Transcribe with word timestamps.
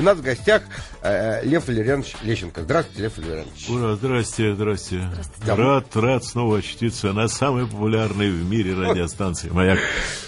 У 0.00 0.02
нас 0.02 0.16
в 0.16 0.22
гостях 0.22 0.62
э, 1.02 1.44
Лев 1.44 1.68
Валерьянович 1.68 2.14
Лещенко. 2.22 2.62
Здравствуйте, 2.62 3.02
Лев 3.02 3.18
Валерьянович. 3.18 3.68
Ура, 3.68 3.96
здрасте, 3.96 4.54
здрасте. 4.54 5.02
здрасте. 5.12 5.62
Рад, 5.62 5.94
рад 5.94 6.24
снова 6.24 6.56
очутиться 6.56 7.12
на 7.12 7.28
самой 7.28 7.66
популярной 7.66 8.30
в 8.30 8.48
мире 8.48 8.74
радиостанции 8.74 9.50
«Маяк». 9.50 9.78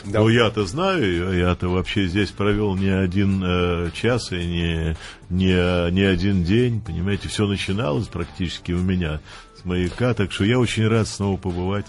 Да. 0.05 0.21
Ну, 0.21 0.29
я-то 0.29 0.67
знаю, 0.67 1.39
я-то 1.39 1.69
вообще 1.69 2.07
здесь 2.07 2.29
провел 2.33 2.77
не 2.77 2.91
один 2.91 3.43
э, 3.43 3.91
час 3.95 4.33
и 4.33 4.45
не, 4.45 4.97
не, 5.31 5.91
не 5.91 6.03
один 6.03 6.45
день, 6.45 6.83
понимаете, 6.83 7.31
все 7.31 7.47
начиналось 7.47 8.09
практически 8.09 8.73
у 8.73 8.81
меня 8.81 9.21
с 9.59 9.65
«Маяка», 9.65 10.13
так 10.13 10.33
что 10.33 10.45
я 10.45 10.59
очень 10.59 10.87
рад 10.87 11.09
снова 11.09 11.39
побывать 11.39 11.87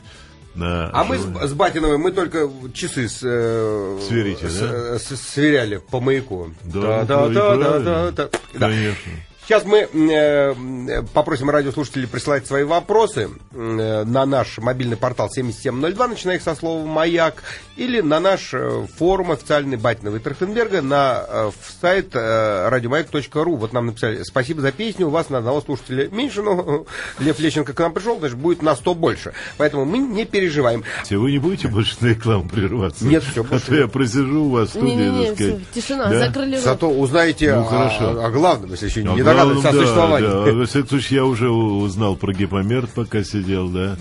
на 0.55 0.89
а 0.91 1.03
мы 1.03 1.17
с, 1.17 1.23
с 1.23 1.53
Батиновым, 1.53 2.01
мы 2.01 2.11
только 2.11 2.49
часы 2.73 3.09
с, 3.09 3.21
э, 3.23 3.99
Сверите, 4.07 4.47
с, 4.47 4.59
да? 4.59 4.99
с, 4.99 5.15
сверяли 5.15 5.77
по 5.77 5.99
маяку. 5.99 6.51
Да, 6.63 7.03
да, 7.03 7.27
да, 7.27 7.55
да, 7.55 7.79
да, 7.79 8.11
да, 8.11 8.11
да. 8.11 8.29
Конечно. 8.59 9.11
Сейчас 9.45 9.65
мы 9.65 9.79
э, 9.79 11.03
попросим 11.13 11.49
радиослушателей 11.49 12.07
присылать 12.07 12.47
свои 12.47 12.63
вопросы 12.63 13.29
э, 13.51 14.03
на 14.05 14.25
наш 14.25 14.57
мобильный 14.57 14.95
портал 14.95 15.29
7702, 15.29 16.07
начиная 16.07 16.37
их 16.37 16.41
со 16.41 16.55
слова 16.55 16.85
«Маяк», 16.85 17.43
или 17.75 17.99
на 17.99 18.21
наш 18.21 18.53
э, 18.53 18.85
форум 18.97 19.31
официальный 19.31 19.75
Батинова 19.75 20.15
и 20.15 20.19
Трахтенберга 20.19 20.81
на 20.81 21.25
э, 21.27 21.51
сайт 21.81 22.11
э, 22.13 22.69
радиомаяк.ру. 22.69 23.55
Вот 23.57 23.73
нам 23.73 23.87
написали 23.87 24.23
«Спасибо 24.23 24.61
за 24.61 24.71
песню, 24.71 25.07
у 25.07 25.09
вас 25.09 25.29
на 25.29 25.39
одного 25.39 25.59
слушателя 25.59 26.07
меньше, 26.07 26.41
но 26.41 26.85
Лев 27.19 27.37
Лещенко 27.39 27.73
к 27.73 27.79
нам 27.79 27.91
пришел, 27.91 28.19
значит, 28.19 28.37
будет 28.37 28.61
на 28.61 28.77
100 28.77 28.95
больше». 28.95 29.33
Поэтому 29.57 29.83
мы 29.83 29.97
не 29.97 30.23
переживаем. 30.25 30.85
Вы 31.09 31.31
не 31.31 31.39
будете 31.39 31.67
больше 31.67 31.97
на 31.99 32.07
рекламу 32.07 32.47
прерываться? 32.47 33.03
Нет, 33.05 33.23
все, 33.23 33.43
больше. 33.43 33.65
А 33.65 33.69
то 33.69 33.75
я 33.75 33.87
просижу 33.87 34.43
у 34.43 34.49
вас 34.51 34.69
в 34.69 34.71
студии, 34.71 34.93
не, 34.93 35.09
не, 35.09 35.29
не, 35.29 35.35
все, 35.35 35.59
Тишина, 35.73 36.05
да? 36.05 36.27
закрыли 36.27 36.57
Зато 36.57 36.89
узнаете 36.89 37.55
ну, 37.55 37.67
о, 37.67 38.25
о 38.25 38.29
главном, 38.29 38.71
если 38.71 38.85
еще 38.85 39.03
не 39.03 39.32
догадывались 39.33 39.65
о 39.65 39.71
существовании. 39.71 40.27
Да, 40.27 40.45
да. 40.45 40.53
Во 40.53 40.65
всяком 40.65 40.89
случае, 40.89 41.17
я 41.17 41.25
уже 41.25 41.49
узнал 41.49 42.15
про 42.15 42.33
гипомерт, 42.33 42.91
пока 42.91 43.23
сидел, 43.23 43.69
да. 43.69 43.97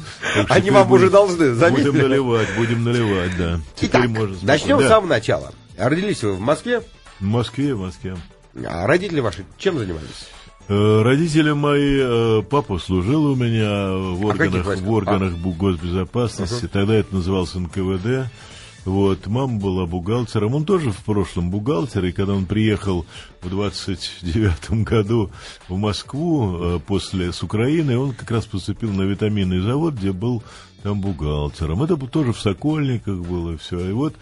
Они 0.48 0.70
вам 0.70 0.89
будем, 0.89 1.02
уже 1.02 1.11
должны, 1.11 1.55
заметили? 1.55 1.91
Будем 1.91 2.02
наливать, 2.02 2.48
будем 2.56 2.84
наливать, 2.84 3.36
да. 3.36 3.61
Итак, 3.80 4.08
можно 4.08 4.36
начнем 4.42 4.78
да. 4.78 4.84
с 4.84 4.89
самого 4.89 5.08
начала. 5.08 5.52
Родились 5.77 6.22
вы 6.22 6.34
в 6.34 6.41
Москве? 6.41 6.83
В 7.20 7.24
Москве, 7.24 7.74
в 7.74 7.80
Москве. 7.80 8.16
А 8.66 8.86
родители 8.86 9.20
ваши 9.20 9.44
чем 9.58 9.78
занимались? 9.78 10.28
Э, 10.69 11.02
родители 11.02 11.52
мои, 11.52 11.98
э, 12.00 12.42
папа 12.48 12.78
служил 12.78 13.27
у 13.27 13.34
меня 13.34 13.91
в 13.92 14.24
а 14.24 14.28
органах, 14.28 14.67
а 14.67 14.77
в 14.77 14.91
органах 14.91 15.33
а? 15.34 15.48
госбезопасности, 15.48 16.64
uh-huh. 16.64 16.69
тогда 16.69 16.94
это 16.94 17.14
назывался 17.14 17.58
НКВД. 17.58 18.30
Вот, 18.84 19.28
мама 19.28 19.61
была 19.61 19.86
бухгалтером, 19.86 20.56
он 20.56 20.64
тоже 20.64 20.91
в 20.91 21.05
прошлом 21.05 21.50
бухгалтер, 21.50 22.05
и 22.05 22.12
когда 22.12 22.34
он 22.34 22.47
приехал 22.47 23.06
в 23.41 23.48
29 23.48 24.83
году 24.83 25.30
в 25.69 25.77
Москву 25.77 26.56
э, 26.56 26.80
после 26.84 27.33
с 27.33 27.44
Украины, 27.44 27.97
он 27.97 28.12
как 28.12 28.33
раз 28.33 28.47
поступил 28.47 28.91
на 28.91 29.02
витаминный 29.02 29.61
завод, 29.61 29.94
где 29.94 30.11
был 30.11 30.42
там 30.83 31.00
бухгалтером. 31.00 31.84
Это 31.84 31.97
тоже 31.97 32.33
в 32.33 32.41
Сокольниках 32.41 33.19
было 33.19 33.56
все. 33.56 33.89
И 33.89 33.92
вот, 33.92 34.16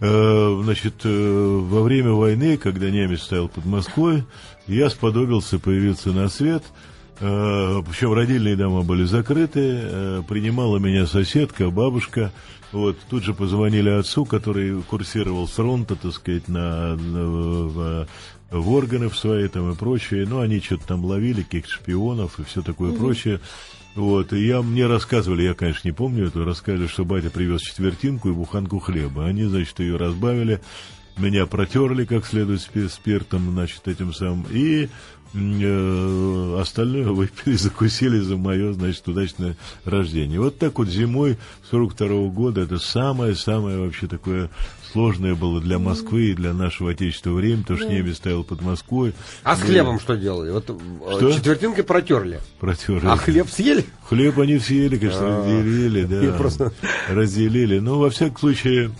э, 0.00 0.60
значит, 0.64 0.94
э, 1.04 1.60
во 1.62 1.82
время 1.82 2.10
войны, 2.10 2.56
когда 2.56 2.90
немец 2.90 3.22
стоял 3.22 3.48
под 3.48 3.66
Москвой, 3.66 4.24
я 4.66 4.90
сподобился 4.90 5.60
появиться 5.60 6.10
на 6.10 6.28
свет– 6.28 6.64
Причем 7.18 8.14
родильные 8.14 8.56
дома 8.56 8.82
были 8.82 9.04
закрыты, 9.04 10.24
принимала 10.26 10.78
меня 10.78 11.06
соседка, 11.06 11.70
бабушка. 11.70 12.32
Вот, 12.72 12.96
тут 13.10 13.22
же 13.22 13.34
позвонили 13.34 13.90
отцу, 13.90 14.24
который 14.24 14.82
курсировал 14.82 15.46
с 15.46 15.52
фронта, 15.52 15.94
так 15.94 16.12
сказать, 16.12 16.48
на, 16.48 16.96
на 16.96 18.06
в, 18.50 18.72
органы 18.72 19.08
в 19.08 19.18
свои 19.18 19.48
там 19.48 19.70
и 19.70 19.74
прочее. 19.76 20.26
Ну, 20.26 20.40
они 20.40 20.60
что-то 20.60 20.86
там 20.86 21.04
ловили, 21.04 21.42
каких-то 21.42 21.70
шпионов 21.70 22.40
и 22.40 22.44
все 22.44 22.62
такое 22.62 22.90
угу. 22.90 22.98
прочее. 22.98 23.40
Вот, 23.94 24.32
и 24.32 24.46
я, 24.46 24.62
мне 24.62 24.86
рассказывали, 24.86 25.42
я, 25.42 25.52
конечно, 25.52 25.86
не 25.86 25.92
помню 25.92 26.28
это, 26.28 26.44
рассказывали, 26.44 26.86
что 26.86 27.04
батя 27.04 27.28
привез 27.28 27.60
четвертинку 27.60 28.30
и 28.30 28.32
буханку 28.32 28.78
хлеба. 28.78 29.26
Они, 29.26 29.44
значит, 29.44 29.78
ее 29.80 29.96
разбавили, 29.96 30.62
меня 31.18 31.44
протерли 31.44 32.06
как 32.06 32.24
следует 32.24 32.62
спиртом, 32.62 33.50
значит, 33.50 33.86
этим 33.86 34.14
самым, 34.14 34.46
и 34.50 34.88
Э, 35.34 36.58
остальное 36.60 37.08
выпили, 37.08 37.54
закусили 37.56 38.18
за 38.18 38.36
мое, 38.36 38.72
значит, 38.72 39.06
удачное 39.08 39.56
рождение. 39.84 40.38
Вот 40.38 40.58
так 40.58 40.78
вот 40.78 40.88
зимой 40.88 41.38
42 41.70 42.06
-го 42.06 42.30
года 42.30 42.60
это 42.62 42.78
самое-самое 42.78 43.78
вообще 43.78 44.06
такое 44.08 44.50
сложное 44.92 45.34
было 45.34 45.60
для 45.60 45.78
Москвы 45.78 46.30
и 46.30 46.34
для 46.34 46.52
нашего 46.52 46.90
отечества 46.90 47.30
время, 47.30 47.62
потому 47.62 47.78
что 47.78 47.88
немец 47.88 48.18
стоял 48.18 48.44
под 48.44 48.60
Москвой. 48.60 49.14
А 49.42 49.56
с 49.56 49.62
хлебом 49.62 49.98
что 49.98 50.16
делали? 50.16 50.50
Вот 50.50 50.68
э, 50.68 51.16
что? 51.16 51.32
четвертинкой 51.32 51.84
протерли. 51.84 52.40
Протерли. 52.60 53.06
А 53.06 53.16
хлеб 53.16 53.48
съели? 53.48 53.86
Хлеб 54.08 54.38
они 54.38 54.58
съели, 54.58 54.98
конечно, 54.98 55.20
а. 55.22 55.38
разделили, 55.38 56.04
да. 56.04 56.36
Просто... 56.36 56.72
Разделили. 57.08 57.78
Но, 57.78 57.98
во 57.98 58.10
всяком 58.10 58.36
случае, 58.36 58.92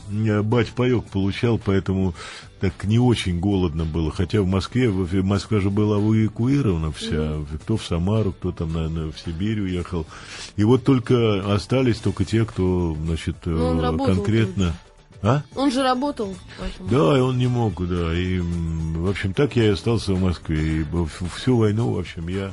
бать 0.42 0.68
паек 0.68 1.04
получал, 1.04 1.60
поэтому 1.62 2.14
так 2.62 2.84
не 2.84 3.00
очень 3.00 3.40
голодно 3.40 3.84
было. 3.84 4.12
Хотя 4.12 4.40
в 4.40 4.46
Москве, 4.46 4.88
в 4.88 5.24
Москва 5.24 5.58
же 5.58 5.68
была 5.68 5.98
эвакуирована 5.98 6.92
вся. 6.92 7.16
Mm. 7.16 7.58
Кто 7.58 7.76
в 7.76 7.84
Самару, 7.84 8.30
кто 8.30 8.52
там, 8.52 8.72
наверное, 8.72 9.10
в 9.10 9.18
Сибирь 9.18 9.62
уехал. 9.62 10.06
И 10.54 10.62
вот 10.62 10.84
только 10.84 11.52
остались 11.52 11.96
только 11.96 12.24
те, 12.24 12.44
кто, 12.44 12.96
значит, 13.04 13.34
ну, 13.46 13.98
конкретно... 13.98 14.76
А? 15.24 15.42
Он 15.56 15.72
же 15.72 15.82
работал. 15.82 16.34
Поэтому... 16.58 16.88
Да, 16.88 17.18
и 17.18 17.20
он 17.20 17.38
не 17.38 17.48
мог, 17.48 17.84
да. 17.84 18.14
И, 18.14 18.38
в 18.38 19.08
общем, 19.08 19.34
так 19.34 19.56
я 19.56 19.66
и 19.66 19.70
остался 19.70 20.14
в 20.14 20.20
Москве. 20.20 20.82
И 20.82 20.86
всю 21.36 21.56
войну, 21.56 21.92
в 21.92 21.98
общем, 21.98 22.28
я 22.28 22.52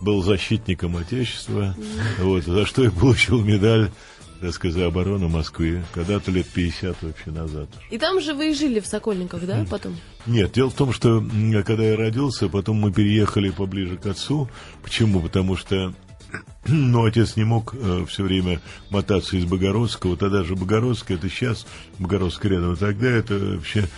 был 0.00 0.22
защитником 0.22 0.96
Отечества, 0.96 1.74
mm. 1.76 2.22
вот, 2.22 2.44
за 2.44 2.64
что 2.64 2.84
я 2.84 2.92
получил 2.92 3.42
медаль 3.42 3.90
так 4.40 4.52
сказать, 4.52 4.82
обороны 4.82 5.28
Москвы, 5.28 5.82
когда-то 5.92 6.30
лет 6.30 6.46
50 6.46 7.02
вообще 7.02 7.30
назад. 7.30 7.68
И 7.90 7.98
там 7.98 8.20
же 8.20 8.34
вы 8.34 8.50
и 8.50 8.54
жили 8.54 8.80
в 8.80 8.86
Сокольниках, 8.86 9.46
да, 9.46 9.66
потом? 9.68 9.96
Нет, 10.26 10.52
дело 10.52 10.70
в 10.70 10.74
том, 10.74 10.92
что 10.92 11.24
когда 11.66 11.84
я 11.84 11.96
родился, 11.96 12.48
потом 12.48 12.76
мы 12.76 12.92
переехали 12.92 13.50
поближе 13.50 13.96
к 13.96 14.06
отцу. 14.06 14.48
Почему? 14.82 15.20
Потому 15.20 15.56
что 15.56 15.94
но 16.66 17.04
отец 17.04 17.36
не 17.36 17.44
мог 17.44 17.74
э, 17.74 18.04
все 18.08 18.22
время 18.22 18.60
мотаться 18.90 19.36
из 19.36 19.44
Богородского. 19.44 20.16
Тогда 20.16 20.44
же 20.44 20.54
Богородское, 20.54 21.16
это 21.16 21.28
сейчас 21.28 21.66
Богородское 21.98 22.52
рядом. 22.52 22.72
А 22.72 22.76
тогда 22.76 23.08
это 23.08 23.38
вообще 23.38 23.88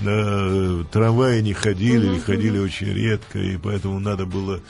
э, 0.00 0.84
трамваи 0.90 1.40
не 1.40 1.52
ходили, 1.52 2.08
угу, 2.08 2.20
ходили 2.20 2.58
угу. 2.58 2.66
очень 2.66 2.92
редко, 2.92 3.38
и 3.38 3.56
поэтому 3.56 4.00
надо 4.00 4.26
было 4.26 4.60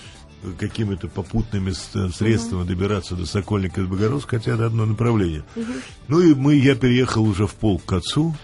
какими-то 0.58 1.08
попутными 1.08 1.72
средствами 1.72 2.60
угу. 2.60 2.68
добираться 2.68 3.14
до 3.14 3.26
Сокольника 3.26 3.80
из 3.80 3.86
Богородска, 3.86 4.38
хотя 4.38 4.54
это 4.54 4.66
одно 4.66 4.86
направление. 4.86 5.44
Угу. 5.56 5.72
Ну 6.08 6.20
и 6.20 6.34
мы, 6.34 6.54
я 6.56 6.74
переехал 6.74 7.24
уже 7.24 7.46
в 7.46 7.54
полк 7.54 7.84
к 7.84 7.92
отцу. 7.92 8.34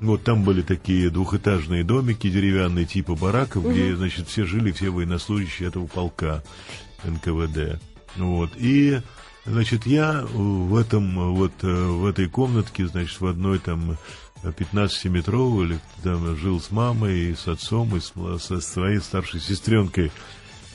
Вот 0.00 0.24
там 0.24 0.44
были 0.44 0.60
такие 0.60 1.08
двухэтажные 1.08 1.82
домики 1.82 2.28
деревянные 2.28 2.84
типа 2.84 3.14
бараков, 3.14 3.64
угу. 3.64 3.72
где, 3.72 3.96
значит, 3.96 4.28
все 4.28 4.44
жили, 4.44 4.72
все 4.72 4.90
военнослужащие 4.90 5.68
этого 5.68 5.86
полка 5.86 6.42
НКВД. 7.04 7.80
Вот. 8.16 8.50
И, 8.56 9.00
значит, 9.44 9.86
я 9.86 10.24
в 10.32 10.76
этом, 10.76 11.34
вот, 11.34 11.52
э, 11.62 11.66
в 11.66 12.06
этой 12.06 12.28
комнатке, 12.28 12.86
значит, 12.86 13.20
в 13.20 13.26
одной 13.26 13.58
там 13.58 13.96
15-метровой, 14.42 15.78
там 16.02 16.36
жил 16.36 16.60
с 16.60 16.70
мамой, 16.70 17.30
и 17.30 17.34
с 17.34 17.48
отцом, 17.48 17.96
и 17.96 18.00
с, 18.00 18.12
со 18.38 18.60
своей 18.60 19.00
старшей 19.00 19.40
сестренкой. 19.40 20.12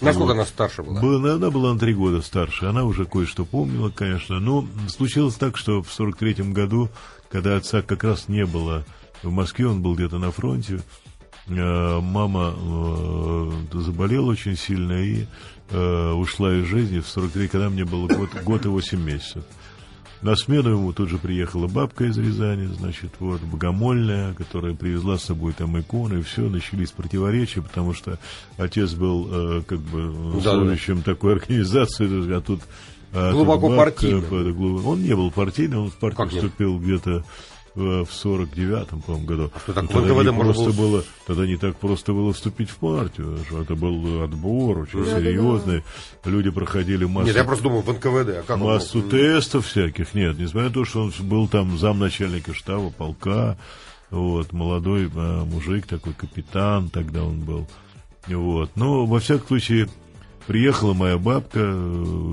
Насколько 0.02 0.28
вот. 0.28 0.34
она 0.34 0.46
старше 0.46 0.84
была? 0.84 1.00
была? 1.00 1.34
Она 1.36 1.52
была 1.52 1.74
на 1.74 1.80
три 1.80 1.94
года 1.94 2.22
старше. 2.22 2.66
Она 2.66 2.84
уже 2.84 3.06
кое-что 3.06 3.46
помнила, 3.46 3.90
конечно. 3.90 4.40
Но 4.40 4.68
случилось 4.88 5.36
так, 5.36 5.58
что 5.58 5.82
в 5.84 5.88
43-м 5.88 6.54
году, 6.54 6.90
когда 7.30 7.56
отца 7.56 7.82
как 7.82 8.04
раз 8.04 8.28
не 8.28 8.46
было 8.46 8.84
в 9.22 9.32
Москве, 9.32 9.68
он 9.68 9.82
был 9.82 9.96
где-то 9.96 10.18
на 10.18 10.32
фронте, 10.32 10.82
э, 11.48 12.00
мама 12.00 12.56
э, 12.58 13.52
заболела 13.74 14.32
очень 14.32 14.58
сильно 14.58 14.94
и 14.94 15.28
э, 15.70 16.12
ушла 16.12 16.54
из 16.56 16.66
жизни 16.66 17.00
в 17.00 17.08
43 17.08 17.48
когда 17.48 17.70
мне 17.70 17.86
было 17.86 18.08
год, 18.08 18.30
год 18.44 18.66
и 18.66 18.70
8 18.70 19.00
месяцев. 19.00 19.44
На 20.22 20.36
смену 20.36 20.70
ему 20.70 20.94
тут 20.94 21.10
же 21.10 21.18
приехала 21.18 21.68
бабка 21.68 22.06
из 22.06 22.18
Рязани, 22.18 22.68
значит, 22.68 23.12
вот, 23.20 23.42
богомольная, 23.42 24.34
которая 24.36 24.76
привезла 24.76 25.18
с 25.18 25.24
собой 25.24 25.54
там 25.54 25.80
иконы, 25.80 26.20
и 26.20 26.22
все, 26.22 26.42
начались 26.42 26.92
противоречия, 26.92 27.62
потому 27.64 27.96
что 27.96 28.20
отец 28.58 28.94
был 28.94 29.28
э, 29.32 29.62
как 29.66 29.80
бы 29.80 30.40
да, 30.44 30.54
служащим 30.54 30.98
да. 30.98 31.04
такой 31.04 31.34
организации, 31.34 32.36
а 32.36 32.42
тут... 32.42 32.62
А 33.14 33.32
Глубоко 33.34 33.76
партийным. 33.76 34.88
Он 34.88 35.02
не 35.02 35.16
был 35.16 35.32
партийным, 35.32 35.80
он 35.86 35.92
в 35.92 35.96
партию 35.96 36.30
вступил 36.30 36.80
где-то 36.80 37.26
в 37.76 38.04
49-м, 38.04 39.02
по-моему, 39.02 39.28
году. 39.28 39.52
А 39.68 39.72
тогда 39.74 40.24
не 40.24 40.34
просто 40.34 40.72
было... 40.72 40.74
было, 40.74 41.04
тогда 41.26 41.46
не 41.46 41.58
так 41.58 41.78
просто 41.78 42.14
было 42.14 42.34
вступить 42.34 42.70
в 42.70 42.76
партию. 42.76 43.40
Это 43.60 43.76
был 43.76 44.24
отбор 44.24 44.80
очень 44.80 45.06
да, 45.06 45.20
серьезный. 45.20 45.78
Да, 45.78 45.84
да. 46.26 46.32
Люди 46.32 46.50
проходили 46.50 47.06
массу... 47.06 47.28
Нет, 47.28 47.38
я 47.38 47.44
просто 47.44 47.64
думал, 47.64 47.82
в 47.82 47.88
НКВД. 47.88 48.40
А 48.40 48.44
как 48.46 48.58
массу 48.58 49.00
он... 49.00 49.10
тестов 49.10 49.68
всяких. 49.68 50.14
Нет, 50.14 50.38
несмотря 50.38 50.68
на 50.68 50.74
то, 50.74 50.86
что 50.86 51.04
он 51.04 51.14
был 51.22 51.48
там 51.48 51.78
замначальника 51.78 52.54
штаба, 52.54 52.90
полка, 52.90 53.58
вот, 54.10 54.52
молодой 54.52 55.10
а, 55.16 55.46
мужик 55.46 55.88
такой, 55.88 56.14
капитан 56.14 56.90
тогда 56.90 57.24
он 57.24 57.40
был. 57.40 57.68
Вот. 58.28 58.72
Но, 58.76 59.06
во 59.06 59.20
всяком 59.20 59.48
случае, 59.48 59.88
приехала 60.46 60.94
моя 60.94 61.18
бабка, 61.18 61.74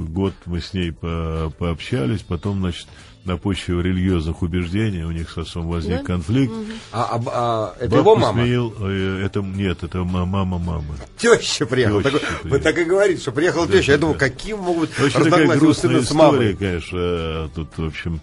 год 0.09 0.35
мы 0.47 0.61
с 0.61 0.75
ней 0.75 0.93
по 0.93 1.53
пообщались, 1.59 2.23
потом, 2.23 2.59
значит, 2.59 2.89
на 3.25 3.37
почве 3.37 3.83
религиозных 3.83 4.43
убеждений 4.43 5.05
у 5.05 5.11
них 5.11 5.31
с 5.31 5.39
отцом 5.39 5.69
возник 5.69 5.99
да? 5.99 6.05
конфликт. 6.05 6.53
Угу. 6.53 6.65
А, 6.93 7.03
а, 7.03 7.23
а 7.27 7.75
это 7.77 7.89
Бабка 7.89 7.99
его 7.99 8.17
мама? 8.17 8.43
Смеял, 8.43 8.75
э, 8.81 9.23
это, 9.25 9.41
нет, 9.41 9.83
это 9.83 10.05
мама 10.05 10.45
мамы. 10.45 10.95
Теща 11.17 11.67
приехала. 11.67 12.03
Теща 12.03 12.19
так, 12.19 12.29
приехала. 12.29 12.51
Вы 12.51 12.59
так 12.61 12.79
и 12.79 12.85
говорите, 12.85 13.21
что 13.21 13.33
приехала 13.33 13.67
да, 13.67 13.73
теща. 13.75 13.93
Я 13.93 13.99
да. 13.99 14.01
думаю, 14.03 14.19
каким 14.19 14.59
могут 14.59 14.91
Очень 15.01 15.25
такая 15.25 15.59
грустная 15.59 16.01
история, 16.01 16.57
конечно. 16.57 17.51
Тут, 17.55 17.77
в 17.77 17.85
общем, 17.85 18.21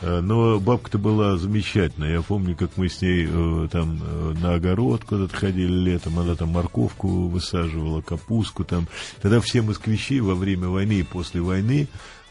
э, 0.00 0.20
но 0.20 0.60
бабка-то 0.60 0.98
была 0.98 1.36
замечательная. 1.36 2.12
Я 2.12 2.22
помню, 2.22 2.54
как 2.56 2.70
мы 2.76 2.88
с 2.88 3.02
ней 3.02 3.28
э, 3.28 3.68
там 3.70 4.00
на 4.40 4.54
огород 4.54 5.04
куда-то 5.04 5.36
ходили 5.36 5.72
летом. 5.72 6.18
Она 6.18 6.36
там 6.36 6.50
морковку 6.50 7.28
высаживала, 7.28 8.00
капустку 8.00 8.64
там. 8.64 8.86
Тогда 9.20 9.40
все 9.40 9.62
москвичи 9.62 10.20
во 10.20 10.34
время 10.34 10.68
войны 10.68 11.00
и 11.00 11.02
после 11.02 11.40
войны, 11.40 11.88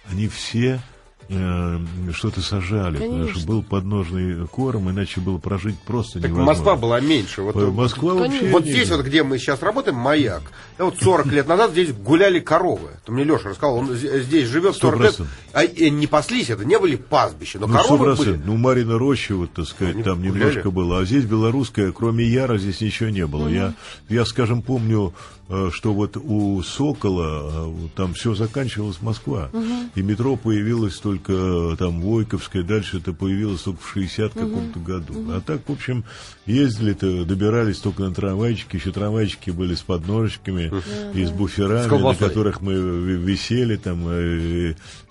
они 0.09 0.27
все 0.27 0.81
Э, 0.85 0.94
что-то 1.27 2.41
сажали, 2.41 2.97
Конечно. 2.97 3.19
потому 3.19 3.39
что 3.39 3.47
был 3.47 3.63
подножный 3.63 4.47
корм, 4.47 4.91
иначе 4.91 5.21
было 5.21 5.37
прожить 5.37 5.77
просто 5.79 6.19
так 6.19 6.29
невозможно. 6.31 6.53
Москва 6.53 6.75
была 6.75 6.99
меньше. 6.99 7.41
Вот, 7.41 7.55
Москва 7.55 8.13
вообще 8.13 8.49
Вот 8.49 8.63
здесь, 8.63 8.89
вот, 8.89 9.05
где 9.05 9.23
мы 9.23 9.37
сейчас 9.39 9.61
работаем, 9.61 9.97
маяк, 9.97 10.43
да, 10.77 10.85
вот 10.85 10.97
40 10.99 11.27
лет 11.27 11.47
назад 11.47 11.71
здесь 11.71 11.93
гуляли 11.93 12.39
коровы. 12.39 12.91
То 13.05 13.11
мне 13.11 13.23
Леша 13.23 13.49
рассказал, 13.49 13.77
он 13.77 13.95
здесь 13.95 14.47
живет 14.47 14.75
40 14.75 14.99
лет, 15.01 15.21
а 15.53 15.63
и 15.63 15.89
не 15.89 16.07
паслись, 16.07 16.49
это 16.49 16.63
не 16.65 16.77
были 16.77 16.95
пастбища, 16.95 17.59
но 17.59 17.67
ну, 17.67 17.73
коровы 17.73 18.15
были. 18.15 18.39
Ну, 18.45 18.57
Марина 18.57 18.97
Роща, 18.97 19.35
вот, 19.35 19.51
так 19.53 19.65
сказать, 19.65 19.95
Они 19.95 20.03
там 20.03 20.19
гуляли. 20.19 20.37
немножко 20.37 20.71
было, 20.71 20.99
а 20.99 21.05
здесь 21.05 21.25
белорусская, 21.25 21.91
кроме 21.91 22.25
Яра, 22.25 22.57
здесь 22.57 22.81
ничего 22.81 23.09
не 23.09 23.25
было. 23.25 23.45
Угу. 23.45 23.49
Я, 23.49 23.73
я, 24.09 24.25
скажем, 24.25 24.61
помню 24.61 25.13
Э, 25.47 25.69
что 25.71 25.93
вот 25.93 26.17
у 26.17 26.63
Сокола 26.63 27.67
э, 27.67 27.87
там 27.95 28.15
все 28.15 28.33
заканчивалось 28.33 29.01
Москва. 29.01 29.49
Угу. 29.53 29.91
И 29.93 30.01
метро 30.01 30.37
появилось 30.37 30.97
только 30.97 31.14
э, 31.27 31.75
там 31.77 32.01
Войковское, 32.01 32.63
дальше 32.63 32.97
это 32.97 33.13
появилось 33.13 33.61
только 33.61 33.81
в 33.81 33.89
60 33.89 34.35
угу. 34.35 34.45
каком-то 34.45 34.79
году. 34.79 35.19
Угу. 35.19 35.31
А 35.31 35.41
так, 35.41 35.67
в 35.67 35.71
общем, 35.71 36.03
ездили-то, 36.45 37.25
добирались 37.25 37.79
только 37.79 38.03
на 38.03 38.13
трамвайчики, 38.13 38.75
еще 38.75 38.91
трамвайчики 38.91 39.49
были 39.49 39.75
с 39.75 39.81
подножками 39.81 40.67
угу. 40.67 41.17
и 41.17 41.25
с 41.25 41.31
буферами, 41.31 42.01
на 42.01 42.15
которых 42.15 42.61
мы 42.61 42.73
висели 42.73 43.75
там, 43.75 44.07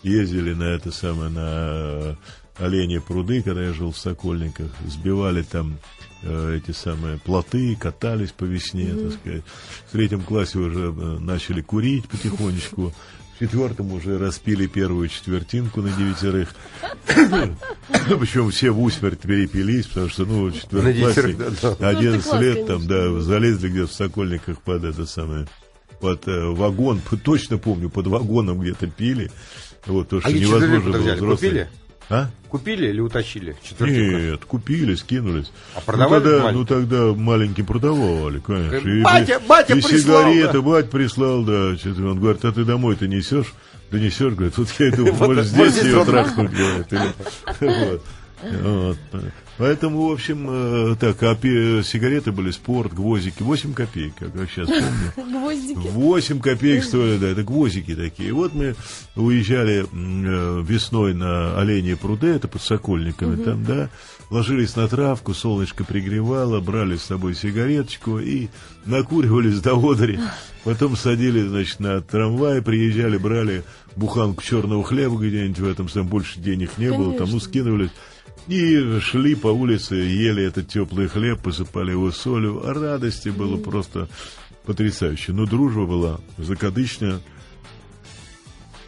ездили 0.03 0.55
на 0.55 0.65
это 0.65 0.93
самое, 0.93 1.31
на 1.31 2.17
Оленьи 2.57 2.99
пруды, 2.99 3.43
когда 3.43 3.65
я 3.65 3.73
жил 3.73 3.91
в 3.91 3.99
Сокольниках, 3.99 4.71
сбивали 4.87 5.43
там 5.43 5.79
Э, 6.27 6.57
эти 6.57 6.71
самые 6.71 7.19
плоты, 7.19 7.77
катались 7.77 8.33
по 8.33 8.45
весне, 8.45 8.85
mm-hmm. 8.85 9.11
так 9.11 9.21
сказать. 9.21 9.43
В 9.89 9.93
третьем 9.93 10.23
классе 10.23 10.59
уже 10.59 10.87
э, 10.87 11.19
начали 11.19 11.61
курить 11.61 12.09
потихонечку. 12.09 12.95
В 13.35 13.41
четвертом 13.41 13.93
уже 13.93 14.17
распили 14.17 14.67
первую 14.67 15.09
четвертинку 15.09 15.83
на 15.83 15.91
девятерых. 15.91 16.55
Причем 17.09 18.51
все 18.51 18.71
в 18.71 18.81
усмерть 18.81 19.21
перепились, 19.21 19.87
потому 19.87 20.09
что, 20.09 20.25
ну, 20.25 20.47
в 20.47 20.53
четвертом 20.53 20.95
классе, 20.95 21.77
да, 21.81 21.89
11 21.89 22.33
ну, 22.33 22.41
лет, 22.41 22.67
там, 22.67 22.87
да, 22.87 23.21
залезли 23.21 23.69
где-то 23.69 23.89
в 23.89 23.93
Сокольниках 23.93 24.61
под 24.63 24.85
это 24.85 25.05
самое, 25.05 25.49
под 26.01 26.29
э, 26.29 26.47
вагон, 26.51 27.01
точно 27.25 27.59
помню, 27.59 27.91
под 27.91 28.07
вагоном 28.07 28.61
где-то 28.61 28.87
пили. 28.87 29.33
Вот, 29.87 30.09
то, 30.09 30.21
что 30.21 30.29
а 30.29 30.33
невозможно 30.33 30.93
было 30.93 31.15
взрослым. 31.15 31.67
А? 32.11 32.29
Купили 32.49 32.89
или 32.89 33.01
утащили? 33.01 33.56
Нет, 33.81 34.45
купили, 34.45 34.95
скинулись. 34.95 35.51
А 35.75 35.81
продавали? 35.81 36.23
Ну 36.23 36.31
тогда, 36.31 36.53
ну 36.53 36.65
тогда 36.65 37.21
маленькие 37.21 37.67
продавали, 37.67 38.39
конечно. 38.41 38.89
И, 38.89 39.03
батя, 39.03 39.41
батя 39.41 39.75
и 39.75 39.81
прислал, 39.81 40.23
сигареты, 40.23 40.53
да. 40.53 40.61
батя 40.62 40.89
прислал, 40.89 41.43
да. 41.45 41.77
Он 41.85 42.21
говорит, 42.21 42.45
а 42.45 42.53
ты 42.53 42.65
домой 42.65 42.97
ты 42.97 43.09
несешь? 43.09 43.53
Ты 43.91 44.01
несешь, 44.01 44.35
говорит, 44.35 44.56
вот 44.59 44.69
я 44.79 44.89
иду, 44.91 45.12
может 45.19 45.47
здесь 45.47 45.83
ее 45.83 46.05
трахнуть, 46.05 46.51
говорит. 46.51 48.03
Вот. 48.62 48.99
Поэтому, 49.56 50.08
в 50.08 50.12
общем, 50.12 50.49
э, 50.50 50.96
так, 50.99 51.23
а 51.23 51.37
сигареты 51.37 52.32
были 52.32 52.50
спорт, 52.50 52.93
гвоздики, 52.93 53.43
8 53.43 53.73
копеек, 53.73 54.14
как 54.17 54.35
я 54.35 54.46
сейчас 54.46 54.69
помню. 54.69 55.31
Гвоздики? 55.31 55.88
8 55.93 56.41
копеек 56.41 56.82
стоили, 56.82 57.19
да, 57.19 57.29
это 57.29 57.44
гвоздики 57.44 57.94
такие. 57.94 58.32
Вот 58.32 58.52
мы 58.52 58.75
уезжали 59.14 59.85
э, 59.85 60.62
весной 60.62 61.14
на 61.14 61.56
Оленьи 61.56 61.94
пруды, 61.94 62.29
это 62.29 62.49
под 62.49 62.62
Сокольниками, 62.62 63.37
угу. 63.37 63.44
там, 63.44 63.64
да, 63.64 63.91
ложились 64.31 64.75
на 64.75 64.88
травку, 64.88 65.35
солнышко 65.35 65.85
пригревало, 65.85 66.61
брали 66.61 66.97
с 66.97 67.05
собой 67.05 67.37
сигареточку 67.37 68.19
и 68.19 68.49
накуривались 68.87 69.61
до 69.61 69.76
одери. 69.76 70.19
Потом 70.64 70.97
садились, 70.97 71.49
значит, 71.49 71.79
на 71.79 72.00
трамвай, 72.00 72.61
приезжали, 72.61 73.19
брали 73.19 73.62
буханку 73.94 74.43
черного 74.43 74.82
хлеба 74.82 75.17
где-нибудь 75.17 75.58
в 75.61 75.69
этом, 75.69 75.88
там 75.88 76.08
больше 76.08 76.40
денег 76.40 76.70
не 76.76 76.87
Конечно. 76.87 77.05
было, 77.05 77.19
там, 77.19 77.31
ну, 77.31 77.38
скидывались 77.38 77.90
и 78.47 79.00
шли 79.00 79.35
по 79.35 79.49
улице, 79.49 79.94
ели 79.94 80.44
этот 80.44 80.69
теплый 80.69 81.09
хлеб, 81.09 81.41
посыпали 81.41 81.93
его 81.93 82.11
солью. 82.11 82.67
А 82.67 82.75
радости 82.75 83.31
было 83.31 83.56
просто 83.56 84.09
потрясающе. 84.67 85.32
Но 85.32 85.47
дружба 85.47 85.87
была 85.87 86.21
закадычная. 86.37 87.21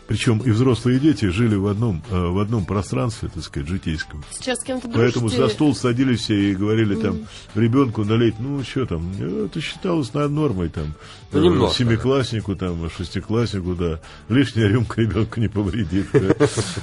Причем 0.06 0.38
и 0.38 0.50
взрослые 0.50 1.00
дети 1.00 1.26
жили 1.26 1.56
в 1.56 1.66
одном, 1.66 2.02
э, 2.10 2.16
в 2.16 2.38
одном 2.38 2.64
пространстве, 2.64 3.28
так 3.32 3.42
сказать, 3.42 3.68
житейском. 3.68 4.24
Сейчас 4.30 4.60
с 4.60 4.62
кем-то 4.62 4.88
Поэтому 4.88 5.28
за 5.28 5.48
стол 5.48 5.74
садились 5.74 6.20
все 6.20 6.50
и 6.50 6.54
говорили 6.54 6.96
mm. 6.96 7.02
там 7.02 7.26
ребенку 7.54 8.04
налить, 8.04 8.36
ну 8.38 8.62
что 8.62 8.86
там, 8.86 9.10
это 9.46 9.60
считалось 9.60 10.14
над 10.14 10.30
нормой 10.30 10.68
там. 10.68 10.94
Ну, 11.32 11.42
немного, 11.42 11.72
семикласснику, 11.72 12.54
там, 12.54 12.88
шестикласснику, 12.90 13.74
да. 13.74 14.00
Лишняя 14.28 14.68
рюмка 14.68 15.00
ребенку 15.00 15.40
не 15.40 15.48
повредит. 15.48 16.06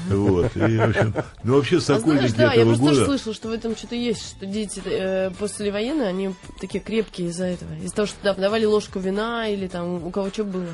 Вот. 0.10 0.56
И, 0.56 0.78
в 0.78 0.82
общем, 0.82 1.14
ну 1.44 1.56
вообще 1.56 1.80
сокольники 1.80 2.40
а 2.40 2.54
этого 2.54 2.60
я 2.60 2.66
просто 2.66 2.86
тоже 2.86 3.06
слышал, 3.06 3.34
что 3.34 3.50
в 3.50 3.52
этом 3.52 3.76
что-то 3.76 3.96
есть, 3.96 4.30
что 4.30 4.46
дети 4.46 4.82
э, 4.86 5.32
после 5.32 5.72
войны, 5.72 6.04
они 6.04 6.34
такие 6.60 6.84
крепкие 6.84 7.30
из-за 7.30 7.46
этого. 7.46 7.74
Из-за 7.78 7.96
того, 7.96 8.06
что 8.06 8.18
да, 8.24 8.34
давали 8.34 8.66
ложку 8.66 9.00
вина 9.00 9.48
или 9.48 9.68
там 9.68 10.06
у 10.06 10.12
кого 10.12 10.30
что 10.30 10.44
было. 10.44 10.68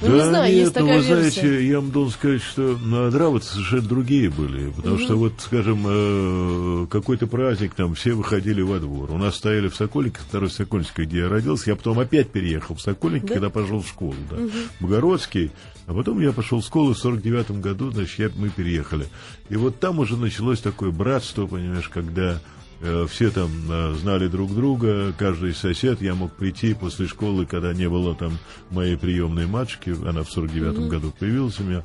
Ну, 0.00 0.08
да, 0.08 0.14
не 0.14 0.28
знаю, 0.28 0.52
нет, 0.52 0.54
есть 0.54 0.74
ну, 0.74 0.80
такая 0.80 0.98
вы 0.98 1.06
версия. 1.06 1.40
знаете, 1.40 1.68
я 1.68 1.80
вам 1.80 1.90
должен 1.92 2.12
сказать, 2.12 2.42
что 2.42 2.76
на 2.78 3.10
Дравоце 3.10 3.52
совершенно 3.52 3.82
другие 3.82 4.28
были. 4.28 4.70
Потому 4.70 4.96
угу. 4.96 5.02
что, 5.04 5.16
вот, 5.16 5.32
скажем, 5.38 5.84
э, 5.86 6.86
какой-то 6.90 7.28
праздник, 7.28 7.74
там 7.74 7.94
все 7.94 8.14
выходили 8.14 8.60
во 8.60 8.80
двор. 8.80 9.12
У 9.12 9.18
нас 9.18 9.36
стояли 9.36 9.68
в 9.68 9.76
Сокольнике, 9.76 10.18
второй 10.20 10.50
Сокольнике, 10.50 11.04
где 11.04 11.18
я 11.18 11.28
родился. 11.28 11.70
Я 11.70 11.76
потом 11.76 12.00
опять 12.00 12.30
переехал 12.30 12.74
в 12.74 12.80
Сокольники, 12.80 13.26
да? 13.26 13.34
когда 13.34 13.50
пошел 13.50 13.82
в 13.82 13.88
школу. 13.88 14.16
Да. 14.28 14.36
Угу. 14.36 14.50
Богородский. 14.80 15.52
А 15.86 15.94
потом 15.94 16.20
я 16.20 16.32
пошел 16.32 16.60
в 16.60 16.64
школу 16.64 16.94
в 16.94 16.98
49 16.98 17.60
году, 17.60 17.90
значит, 17.90 18.18
я, 18.18 18.30
мы 18.34 18.48
переехали. 18.48 19.06
И 19.48 19.56
вот 19.56 19.78
там 19.78 20.00
уже 20.00 20.16
началось 20.16 20.60
такое 20.60 20.90
братство, 20.90 21.46
понимаешь, 21.46 21.88
когда 21.88 22.40
Э, 22.40 22.63
все 23.08 23.30
там 23.30 23.50
э, 23.70 23.94
знали 23.94 24.28
друг 24.28 24.54
друга, 24.54 25.12
каждый 25.18 25.54
сосед, 25.54 26.02
я 26.02 26.14
мог 26.14 26.32
прийти 26.32 26.74
после 26.74 27.06
школы, 27.06 27.46
когда 27.46 27.72
не 27.72 27.88
было 27.88 28.14
там 28.14 28.38
моей 28.70 28.96
приемной 28.96 29.46
матушки, 29.46 29.90
она 29.90 30.22
в 30.22 30.36
49-м 30.36 30.74
mm-hmm. 30.74 30.88
году 30.88 31.12
появилась 31.18 31.58
у 31.60 31.64
меня, 31.64 31.84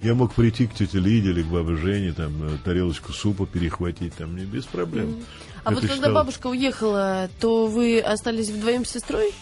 я 0.00 0.14
мог 0.14 0.34
прийти 0.34 0.66
к 0.66 0.74
тете 0.74 1.00
Лиде 1.00 1.30
или 1.30 1.42
к 1.42 1.46
бабе 1.46 1.76
Жене, 1.76 2.12
там, 2.12 2.32
э, 2.42 2.58
тарелочку 2.64 3.12
супа 3.12 3.46
перехватить, 3.46 4.14
там, 4.14 4.36
не 4.36 4.44
без 4.44 4.64
проблем. 4.64 5.06
Mm-hmm. 5.06 5.24
А 5.64 5.72
Это 5.72 5.80
вот 5.80 5.90
когда 5.90 6.12
бабушка 6.12 6.46
уехала, 6.46 7.28
то 7.40 7.66
вы 7.66 8.00
остались 8.00 8.48
вдвоем 8.48 8.84
с 8.84 8.90
сестрой? 8.90 9.32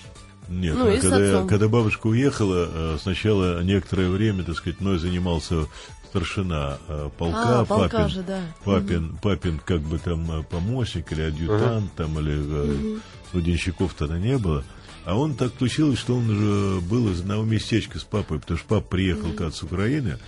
Нет, 0.48 0.76
ну, 0.76 0.84
когда, 1.00 1.24
я, 1.24 1.46
когда 1.46 1.68
бабушка 1.68 2.06
уехала, 2.06 2.96
сначала 3.02 3.62
некоторое 3.64 4.08
время, 4.10 4.44
так 4.44 4.56
сказать, 4.56 4.80
мной 4.80 4.98
занимался 4.98 5.66
старшина 6.16 6.78
э, 6.88 7.10
полка, 7.18 7.60
а, 7.60 7.64
полка 7.66 7.98
папин, 7.98 8.08
же, 8.08 8.22
да. 8.22 8.40
папин, 8.64 9.10
угу. 9.10 9.18
папин 9.20 9.58
как 9.58 9.80
бы 9.80 9.98
там 9.98 10.40
э, 10.40 10.42
помощник 10.44 11.12
или 11.12 11.22
адъютант, 11.22 11.84
угу. 11.84 11.92
там, 11.96 12.18
или 12.18 12.38
угу. 12.38 13.00
ну, 13.32 13.40
денщиков 13.40 13.92
тогда 13.94 14.18
не 14.18 14.38
было. 14.38 14.64
А 15.04 15.16
он 15.16 15.34
так 15.34 15.52
случилось, 15.58 15.98
что 15.98 16.16
он 16.16 16.30
уже 16.30 16.80
был 16.80 17.10
из 17.10 17.20
одного 17.20 17.44
местечка 17.44 17.98
с 17.98 18.04
папой, 18.04 18.40
потому 18.40 18.58
что 18.58 18.66
папа 18.66 18.86
приехал 18.88 19.28
угу. 19.28 19.50
с 19.50 19.62
Украины. 19.62 20.18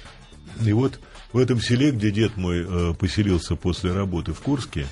И 0.62 0.72
вот 0.72 1.00
в 1.32 1.38
этом 1.38 1.60
селе, 1.60 1.90
где 1.90 2.10
дед 2.10 2.36
мой 2.36 2.66
э, 2.68 2.94
поселился 2.94 3.56
после 3.56 3.92
работы 3.92 4.34
в 4.34 4.40
Курске, 4.40 4.86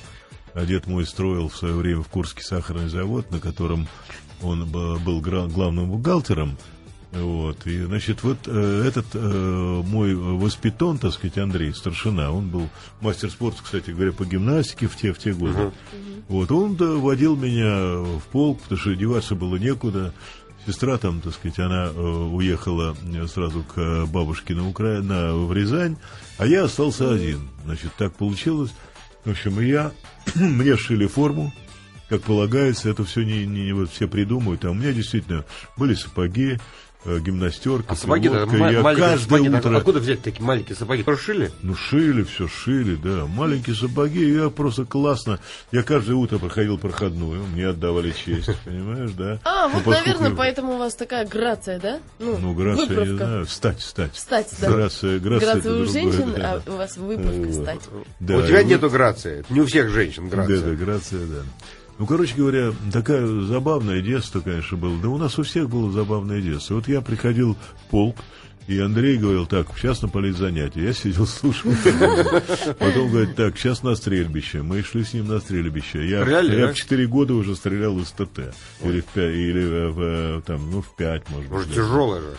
а 0.54 0.64
дед 0.64 0.86
мой 0.86 1.04
строил 1.04 1.50
в 1.50 1.56
свое 1.56 1.74
время 1.74 2.02
в 2.02 2.08
Курске 2.08 2.42
сахарный 2.42 2.88
завод, 2.88 3.30
на 3.30 3.38
котором 3.38 3.86
он 4.42 4.66
был 4.66 5.20
главным 5.20 5.90
бухгалтером, 5.90 6.56
вот, 7.20 7.66
и, 7.66 7.82
значит, 7.82 8.22
вот 8.22 8.38
э, 8.46 8.84
этот 8.86 9.06
э, 9.14 9.18
мой 9.18 10.14
воспитон, 10.14 10.98
так 10.98 11.12
сказать, 11.12 11.38
Андрей 11.38 11.72
Старшина, 11.72 12.30
он 12.30 12.48
был 12.48 12.68
мастер 13.00 13.30
спорта, 13.30 13.62
кстати 13.62 13.90
говоря, 13.90 14.12
по 14.12 14.24
гимнастике 14.24 14.86
в 14.86 14.96
те, 14.96 15.12
в 15.12 15.18
те 15.18 15.32
годы. 15.32 15.58
Uh-huh. 15.58 15.72
Вот, 16.28 16.50
он 16.50 16.76
да, 16.76 16.92
водил 16.92 17.36
меня 17.36 17.98
в 17.98 18.22
полк, 18.32 18.60
потому 18.62 18.78
что 18.78 18.94
деваться 18.94 19.34
было 19.34 19.56
некуда. 19.56 20.12
Сестра 20.66 20.98
там, 20.98 21.20
так 21.20 21.34
сказать, 21.34 21.58
она 21.58 21.86
э, 21.86 22.00
уехала 22.00 22.96
сразу 23.32 23.62
к 23.62 24.06
бабушке 24.06 24.54
на 24.54 24.68
Украину, 24.68 25.46
в 25.46 25.52
Рязань, 25.52 25.96
а 26.38 26.46
я 26.46 26.64
остался 26.64 27.12
один. 27.12 27.48
Значит, 27.64 27.92
так 27.96 28.14
получилось. 28.14 28.72
В 29.24 29.30
общем, 29.30 29.60
и 29.60 29.66
я, 29.66 29.92
мне 30.34 30.76
шили 30.76 31.06
форму, 31.06 31.52
как 32.08 32.22
полагается, 32.22 32.88
это 32.88 33.04
все 33.04 33.22
не, 33.22 33.46
не, 33.46 33.64
не 33.64 33.72
вот 33.72 33.90
все 33.90 34.06
придумают. 34.06 34.64
А 34.64 34.70
у 34.70 34.74
меня 34.74 34.92
действительно 34.92 35.44
были 35.76 35.94
сапоги, 35.94 36.58
гимнастерка, 37.06 37.92
а 37.92 37.96
сапоги 37.96 38.28
я 38.28 38.82
каждое 38.82 39.18
сапоги, 39.18 39.48
утро... 39.48 39.76
Откуда 39.76 40.00
взять 40.00 40.22
такие 40.22 40.44
маленькие 40.44 40.76
сапоги? 40.76 41.02
Прошили? 41.02 41.52
Ну, 41.62 41.74
шили, 41.74 42.24
все 42.24 42.48
шили, 42.48 42.96
да. 42.96 43.26
Маленькие 43.26 43.76
сапоги, 43.76 44.34
я 44.34 44.50
просто 44.50 44.84
классно. 44.84 45.38
Я 45.72 45.82
каждое 45.82 46.16
утро 46.16 46.38
проходил 46.38 46.78
проходную, 46.78 47.44
мне 47.46 47.68
отдавали 47.68 48.12
честь, 48.12 48.50
понимаешь, 48.64 49.12
да? 49.12 49.40
А, 49.44 49.68
вот, 49.68 49.86
наверное, 49.86 50.34
поэтому 50.34 50.74
у 50.74 50.78
вас 50.78 50.94
такая 50.94 51.26
грация, 51.26 51.78
да? 51.78 52.00
Ну, 52.18 52.38
ну 52.38 52.54
грация, 52.54 53.04
не 53.04 53.16
знаю, 53.16 53.46
стать, 53.46 53.80
стать. 53.80 54.16
Стать, 54.16 54.48
да. 54.60 54.70
Грация, 54.70 55.18
грация. 55.20 55.52
Грация 55.52 55.72
у 55.72 55.86
женщин, 55.86 56.34
а 56.42 56.60
у 56.66 56.76
вас 56.76 56.96
выправка 56.96 57.52
стать. 57.52 57.80
У 58.20 58.42
тебя 58.42 58.62
нету 58.62 58.90
грации, 58.90 59.44
не 59.50 59.60
у 59.60 59.66
всех 59.66 59.90
женщин 59.90 60.28
грация. 60.28 60.60
Да, 60.60 60.70
да, 60.70 60.74
грация, 60.74 61.20
да. 61.26 61.42
Ну, 61.98 62.06
короче 62.06 62.34
говоря, 62.36 62.72
такая 62.92 63.26
забавное 63.26 64.02
детство, 64.02 64.40
конечно, 64.40 64.76
было. 64.76 65.00
Да 65.00 65.08
у 65.08 65.16
нас 65.16 65.38
у 65.38 65.42
всех 65.42 65.70
было 65.70 65.90
забавное 65.90 66.40
детство. 66.42 66.74
Вот 66.74 66.88
я 66.88 67.00
приходил 67.00 67.54
в 67.54 67.90
полк, 67.90 68.16
и 68.66 68.78
Андрей 68.80 69.16
говорил, 69.16 69.46
так, 69.46 69.68
сейчас 69.76 70.02
на 70.02 70.08
политзанятие. 70.08 70.84
Я 70.86 70.92
сидел, 70.92 71.26
слушал. 71.26 71.70
Потом 72.78 73.10
говорит, 73.10 73.36
так, 73.36 73.56
сейчас 73.56 73.82
на 73.82 73.94
стрельбище. 73.94 74.62
Мы 74.62 74.82
шли 74.82 75.04
с 75.04 75.14
ним 75.14 75.28
на 75.28 75.38
стрельбище. 75.38 76.06
Я, 76.06 76.24
Реально, 76.24 76.52
я 76.52 76.66
да? 76.66 76.72
в 76.72 76.76
4 76.76 77.06
года 77.06 77.34
уже 77.34 77.54
стрелял 77.54 77.96
из 77.98 78.10
ТТ. 78.10 78.54
Или, 78.82 79.00
в 79.00 79.06
5, 79.06 79.34
или 79.34 79.64
в, 79.64 79.92
в, 79.92 80.42
там, 80.42 80.70
ну, 80.70 80.82
в 80.82 80.96
5, 80.96 81.30
может 81.30 81.44
быть. 81.44 81.50
Может, 81.50 81.74
тяжелое 81.74 82.20
же. 82.20 82.36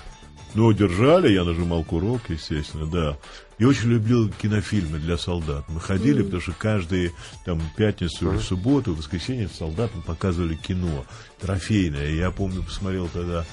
Ну, 0.56 0.72
держали, 0.74 1.32
я 1.32 1.44
нажимал 1.44 1.84
курок, 1.84 2.22
естественно, 2.30 2.86
да. 2.86 3.18
И 3.58 3.66
очень 3.66 3.90
любил 3.90 4.30
кинофильмы 4.30 5.00
для 5.00 5.18
солдат. 5.18 5.66
Мы 5.68 5.80
ходили, 5.80 6.22
mm. 6.22 6.26
потому 6.26 6.42
что 6.42 6.52
каждые 6.54 7.12
там 7.44 7.62
пятницу 7.76 8.26
mm. 8.26 8.34
или 8.34 8.40
субботу, 8.40 8.94
воскресенье 8.94 9.50
солдатам 9.50 10.02
показывали 10.04 10.56
кино 10.56 11.06
трофейное. 11.40 12.12
Я 12.12 12.32
помню, 12.32 12.64
посмотрел 12.64 13.08
тогда 13.08 13.46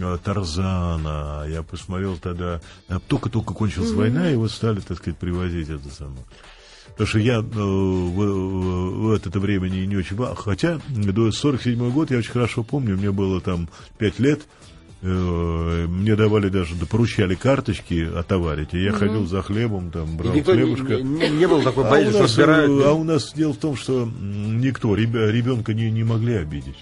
э, 0.00 0.18
Тарзана, 0.22 1.46
я 1.48 1.62
посмотрел 1.62 2.18
тогда, 2.18 2.60
э, 2.88 2.98
только-только 3.08 3.54
кончилась 3.54 3.90
mm-hmm. 3.90 3.96
война, 3.96 4.30
и 4.30 4.36
вот 4.36 4.50
стали, 4.50 4.80
так 4.80 4.98
сказать, 4.98 5.18
привозить 5.18 5.70
это 5.70 5.88
самое. 5.88 6.24
Потому 6.88 7.06
что 7.06 7.18
я 7.18 7.36
э, 7.36 7.40
в, 7.40 8.16
в, 8.16 9.06
в 9.06 9.12
это 9.12 9.40
время 9.40 9.68
не, 9.68 9.86
не 9.86 9.96
очень... 9.96 10.16
Хотя 10.36 10.78
до 10.88 11.32
47 11.32 11.90
года 11.90 12.12
я 12.14 12.18
очень 12.18 12.32
хорошо 12.32 12.62
помню, 12.62 12.98
мне 12.98 13.10
было 13.10 13.40
там 13.40 13.70
5 13.96 14.18
лет, 14.18 14.42
Э, 14.42 14.61
мне 15.02 16.14
давали 16.14 16.48
даже, 16.48 16.76
да, 16.76 16.86
поручали 16.86 17.34
карточки 17.34 18.08
отоварить, 18.16 18.72
и 18.72 18.82
я 18.82 18.90
угу. 18.90 18.98
ходил 18.98 19.26
за 19.26 19.42
хлебом, 19.42 19.90
там, 19.90 20.16
брал 20.16 20.32
никто 20.32 20.52
хлебушка. 20.52 21.02
Не, 21.02 21.28
не, 21.28 21.38
не 21.38 21.48
было 21.48 21.62
такой 21.62 21.84
боязни, 21.84 22.20
а 22.20 22.26
что 22.26 22.28
собирают. 22.28 22.70
Э, 22.70 22.88
а 22.88 22.92
у 22.92 23.02
нас 23.02 23.32
дело 23.34 23.52
в 23.52 23.56
том, 23.56 23.74
что 23.74 24.06
никто, 24.06 24.94
ребенка 24.94 25.74
не, 25.74 25.90
не 25.90 26.04
могли 26.04 26.34
обидеть. 26.34 26.78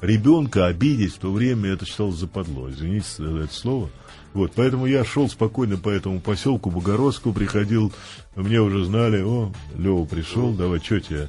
Ребенка 0.00 0.66
обидеть 0.66 1.14
в 1.14 1.18
то 1.18 1.32
время 1.32 1.70
это 1.70 1.84
считалось 1.84 2.14
западло, 2.14 2.70
извините 2.70 3.06
за 3.16 3.38
это 3.40 3.54
слово. 3.54 3.90
Вот, 4.34 4.52
поэтому 4.54 4.86
я 4.86 5.04
шел 5.04 5.28
спокойно 5.28 5.78
по 5.78 5.88
этому 5.88 6.20
поселку 6.20 6.70
Богородскому, 6.70 7.34
приходил, 7.34 7.92
мне 8.36 8.60
уже 8.60 8.84
знали, 8.84 9.20
о, 9.20 9.52
Лева 9.76 10.04
пришел, 10.04 10.52
давай, 10.52 10.78
что 10.78 11.00
тебе 11.00 11.28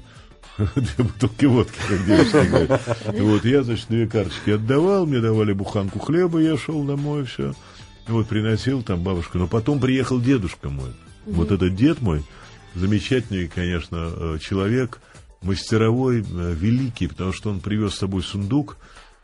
две 0.75 1.03
бутылки 1.03 1.45
водки, 1.45 1.77
как 1.87 2.05
девочки 2.05 2.49
говорят. 2.49 2.97
Вот, 3.05 3.45
я, 3.45 3.63
значит, 3.63 3.87
две 3.89 4.07
карточки 4.07 4.51
отдавал, 4.51 5.05
мне 5.05 5.19
давали 5.19 5.53
буханку 5.53 5.99
хлеба, 5.99 6.39
я 6.39 6.57
шел 6.57 6.83
домой, 6.83 7.25
все. 7.25 7.53
Вот, 8.07 8.27
приносил 8.27 8.81
там 8.81 9.01
бабушка. 9.03 9.37
Но 9.37 9.47
потом 9.47 9.79
приехал 9.79 10.19
дедушка 10.19 10.69
мой. 10.69 10.91
Вот 11.25 11.51
этот 11.51 11.75
дед 11.75 12.01
мой, 12.01 12.23
замечательный, 12.73 13.47
конечно, 13.47 14.11
э, 14.11 14.37
человек, 14.41 14.99
мастеровой, 15.41 16.21
э, 16.21 16.53
великий, 16.53 17.07
потому 17.07 17.33
что 17.33 17.51
он 17.51 17.59
привез 17.59 17.93
с 17.93 17.99
собой 17.99 18.23
сундук, 18.23 18.77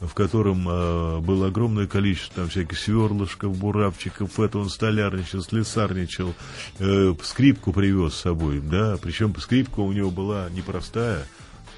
в 0.05 0.13
котором 0.13 0.67
э, 0.67 1.19
было 1.19 1.47
огромное 1.47 1.87
количество 1.87 2.35
там 2.35 2.49
всяких 2.49 2.77
сверлышков, 2.77 3.57
буравчиков, 3.57 4.39
это 4.39 4.59
он 4.59 4.69
столярничал, 4.69 5.41
слесарничал, 5.41 6.33
э, 6.79 7.13
скрипку 7.23 7.73
привез 7.73 8.13
с 8.13 8.21
собой, 8.21 8.59
да, 8.59 8.97
причем 9.01 9.35
скрипка 9.39 9.79
у 9.79 9.91
него 9.91 10.11
была 10.11 10.49
непростая, 10.49 11.25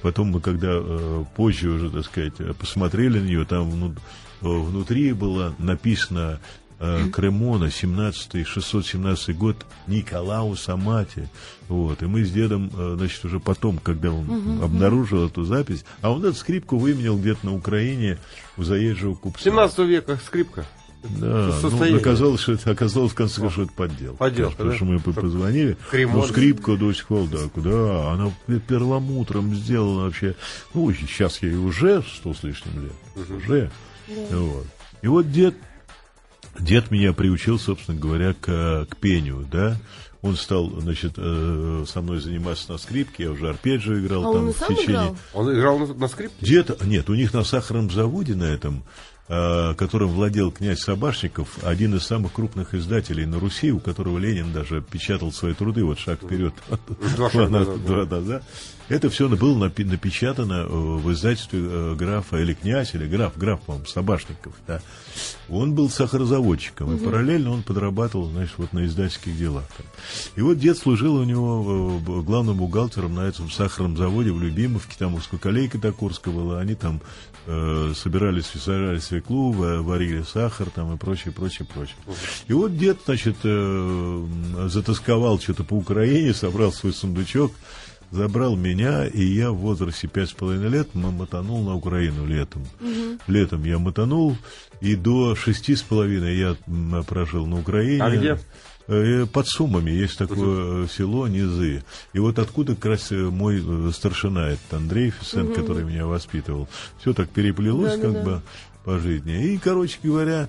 потом 0.02 0.32
мы 0.32 0.42
когда 0.42 0.70
э, 0.72 1.24
позже 1.36 1.70
уже, 1.70 1.90
так 1.90 2.06
сказать, 2.06 2.58
посмотрели 2.58 3.20
на 3.20 3.26
нее, 3.26 3.46
там 3.46 3.70
вну, 3.70 3.96
внутри 4.42 5.14
было 5.14 5.56
написано 5.58 6.40
Кремона, 7.12 7.72
17 7.72 8.48
617 8.48 9.38
год, 9.38 9.66
Николау 9.88 10.56
Самати. 10.56 11.28
Вот. 11.68 12.02
И 12.04 12.06
мы 12.06 12.24
с 12.24 12.32
дедом, 12.32 12.72
э, 12.78 12.96
значит, 12.98 13.26
уже 13.26 13.40
потом, 13.40 13.80
когда 13.80 14.12
он 14.12 14.30
угу, 14.30 14.64
обнаружил 14.64 15.20
угу. 15.20 15.28
эту 15.28 15.44
запись, 15.44 15.86
а 16.02 16.12
он 16.12 16.24
эту 16.24 16.38
скрипку 16.38 16.78
выменял 16.78 17.18
где-то 17.18 17.46
на 17.46 17.56
Украине 17.56 18.20
у 18.58 18.64
заезжего 18.64 19.16
купца. 19.16 19.44
17 19.44 19.80
века 19.80 20.20
скрипка. 20.26 20.66
Да, 21.04 21.54
ну, 21.62 21.96
оказалось, 21.96 22.42
что 22.42 22.54
это 22.54 22.72
оказалось 22.72 23.12
в 23.12 23.16
конце 23.16 23.36
концов, 23.36 23.54
что 23.54 23.64
это 23.64 23.74
поддел. 23.74 24.16
Поддел, 24.16 24.52
Потому 24.52 24.74
что 24.74 24.86
мы 24.86 25.00
позвонили. 25.00 25.78
Ну, 25.94 26.24
скрипка 26.24 26.76
до 26.76 26.92
сих 26.92 27.08
пор, 27.08 27.28
да, 27.28 27.40
да, 27.56 28.12
она 28.12 28.32
перламутром 28.68 29.54
сделана 29.56 30.06
вообще. 30.06 30.36
Ну, 30.74 30.92
сейчас 30.94 31.42
ей 31.42 31.56
уже 31.56 32.04
сто 32.16 32.34
с 32.34 32.44
лишним 32.44 32.84
лет. 32.84 32.94
Угу. 33.16 33.38
Уже. 33.38 33.72
Да. 34.08 34.38
Вот. 34.38 34.66
И 35.02 35.08
вот 35.08 35.32
дед 35.32 35.56
Дед 36.60 36.92
меня 36.92 37.14
приучил, 37.14 37.60
собственно 37.60 38.00
говоря, 38.00 38.34
к, 38.34 38.88
к 38.90 38.98
пению, 38.98 39.48
да. 39.52 39.78
Он 40.22 40.36
стал, 40.36 40.70
значит, 40.82 41.14
э, 41.18 41.86
со 41.88 42.02
мной 42.02 42.20
заниматься 42.20 42.72
на 42.72 42.78
скрипке, 42.78 43.24
я 43.24 43.32
уже 43.32 43.50
арпеджио 43.50 44.00
играл 44.00 44.30
а 44.30 44.34
там 44.34 44.48
он 44.48 44.54
в 44.54 44.68
течение. 44.68 44.86
Играл? 44.86 45.18
Он 45.34 45.54
играл 45.54 45.80
на, 45.80 45.94
на 45.94 46.08
скрипке? 46.08 46.46
Дед, 46.46 46.84
нет, 46.86 47.10
у 47.10 47.14
них 47.14 47.34
на 47.34 47.44
сахарном 47.44 47.92
заводе 47.92 48.36
на 48.36 48.46
этом 48.46 48.84
которым 49.28 50.10
владел 50.10 50.52
князь 50.52 50.80
Собашников, 50.80 51.58
один 51.64 51.96
из 51.96 52.04
самых 52.04 52.34
крупных 52.34 52.74
издателей 52.74 53.26
на 53.26 53.40
Руси, 53.40 53.72
у 53.72 53.80
которого 53.80 54.18
Ленин 54.18 54.54
даже 54.54 54.82
печатал 54.82 55.34
свои 55.34 55.54
труды, 55.54 55.84
вот 55.84 56.00
шаг 56.00 56.22
вперед. 56.22 56.54
Два 57.16 57.30
шага 57.30 58.06
да. 58.06 58.42
Это 58.90 59.10
все 59.10 59.28
было 59.28 59.58
напечатано 59.58 60.66
э, 60.66 60.68
в 60.70 61.12
издательстве 61.12 61.60
э, 61.62 61.96
графа 61.96 62.38
или 62.38 62.54
князь, 62.54 62.96
или 62.96 63.06
граф, 63.06 63.38
граф, 63.38 63.60
по-моему, 63.62 63.86
Собашников. 63.86 64.54
Да. 64.66 64.82
Он 65.50 65.74
был 65.74 65.90
сахарозаводчиком, 65.90 66.96
и 66.96 67.04
параллельно 67.04 67.52
он 67.52 67.64
подрабатывал, 67.64 68.30
знаешь, 68.30 68.54
вот 68.56 68.72
на 68.72 68.86
издательских 68.86 69.38
делах. 69.38 69.66
И 70.38 70.42
вот 70.42 70.58
дед 70.58 70.78
служил 70.78 71.16
у 71.16 71.24
него 71.26 72.00
главным 72.24 72.58
бухгалтером 72.58 73.16
на 73.16 73.28
этом 73.28 73.52
сахарном 73.52 73.98
заводе 73.98 74.32
в 74.32 74.42
Любимовке, 74.42 74.96
там 74.98 75.16
узкоколейка 75.16 75.80
Токурская 75.80 76.34
была, 76.34 76.60
они 76.60 76.76
там 76.76 77.02
э, 77.46 77.94
собирались, 77.94 78.46
собирали 78.46 79.00
свеклу, 79.18 79.52
варили 79.52 80.22
сахар 80.22 80.70
там 80.70 80.94
и 80.94 80.98
прочее, 80.98 81.34
прочее, 81.34 81.68
прочее. 81.72 81.96
И 82.48 82.54
вот 82.54 82.78
дед, 82.78 83.00
значит, 83.06 83.38
э, 83.44 84.26
затасковал 84.68 85.40
что-то 85.40 85.64
по 85.64 85.74
Украине, 85.74 86.34
собрал 86.34 86.72
свой 86.72 86.94
сундучок, 86.94 87.52
забрал 88.12 88.56
меня, 88.56 89.06
и 89.06 89.24
я 89.24 89.52
в 89.52 89.58
возрасте 89.58 90.08
пять 90.08 90.30
с 90.30 90.34
половиной 90.34 90.70
лет 90.70 90.94
мотанул 90.96 91.64
на 91.64 91.76
Украину 91.76 92.26
летом. 92.26 92.64
Угу. 92.80 93.20
Летом 93.28 93.64
я 93.64 93.80
мотанул, 93.80 94.38
и 94.82 94.96
до 94.96 95.36
шести 95.36 95.76
с 95.76 95.82
половиной 95.82 96.38
я 96.38 96.56
прожил 97.04 97.46
на 97.46 97.60
Украине. 97.60 98.04
А 98.04 98.10
где? 98.10 98.40
Э, 98.88 99.26
под 99.26 99.48
Сумами 99.48 99.92
есть 99.92 100.18
такое 100.18 100.82
угу. 100.82 100.88
село 100.88 101.28
Низы. 101.28 101.84
И 102.14 102.20
вот 102.20 102.40
откуда 102.40 102.76
как 102.76 102.86
раз 102.86 103.12
мой 103.12 103.62
старшина, 103.92 104.52
этот 104.52 104.74
Андрей 104.74 105.10
Фисен, 105.10 105.48
угу. 105.48 105.56
который 105.56 105.84
меня 105.84 106.06
воспитывал. 106.06 106.70
Все 107.02 107.14
так 107.14 107.30
переплелось 107.30 107.98
да, 107.98 108.02
как 108.02 108.14
да, 108.14 108.24
бы 108.24 108.42
по 108.88 109.00
жизни. 109.00 109.52
И, 109.52 109.58
короче 109.58 110.00
говоря, 110.02 110.48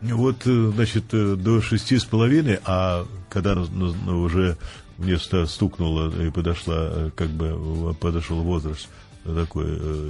вот, 0.00 0.44
значит, 0.44 1.04
до 1.10 1.60
шести 1.60 1.98
с 1.98 2.04
половиной, 2.04 2.58
а 2.64 3.06
когда 3.28 3.54
ну, 3.54 4.22
уже 4.22 4.56
мне 4.96 5.18
стукнуло 5.18 6.10
и 6.26 6.30
подошла, 6.30 7.10
как 7.14 7.28
бы 7.28 7.94
подошел 8.00 8.40
возраст 8.40 8.88
такой 9.24 9.66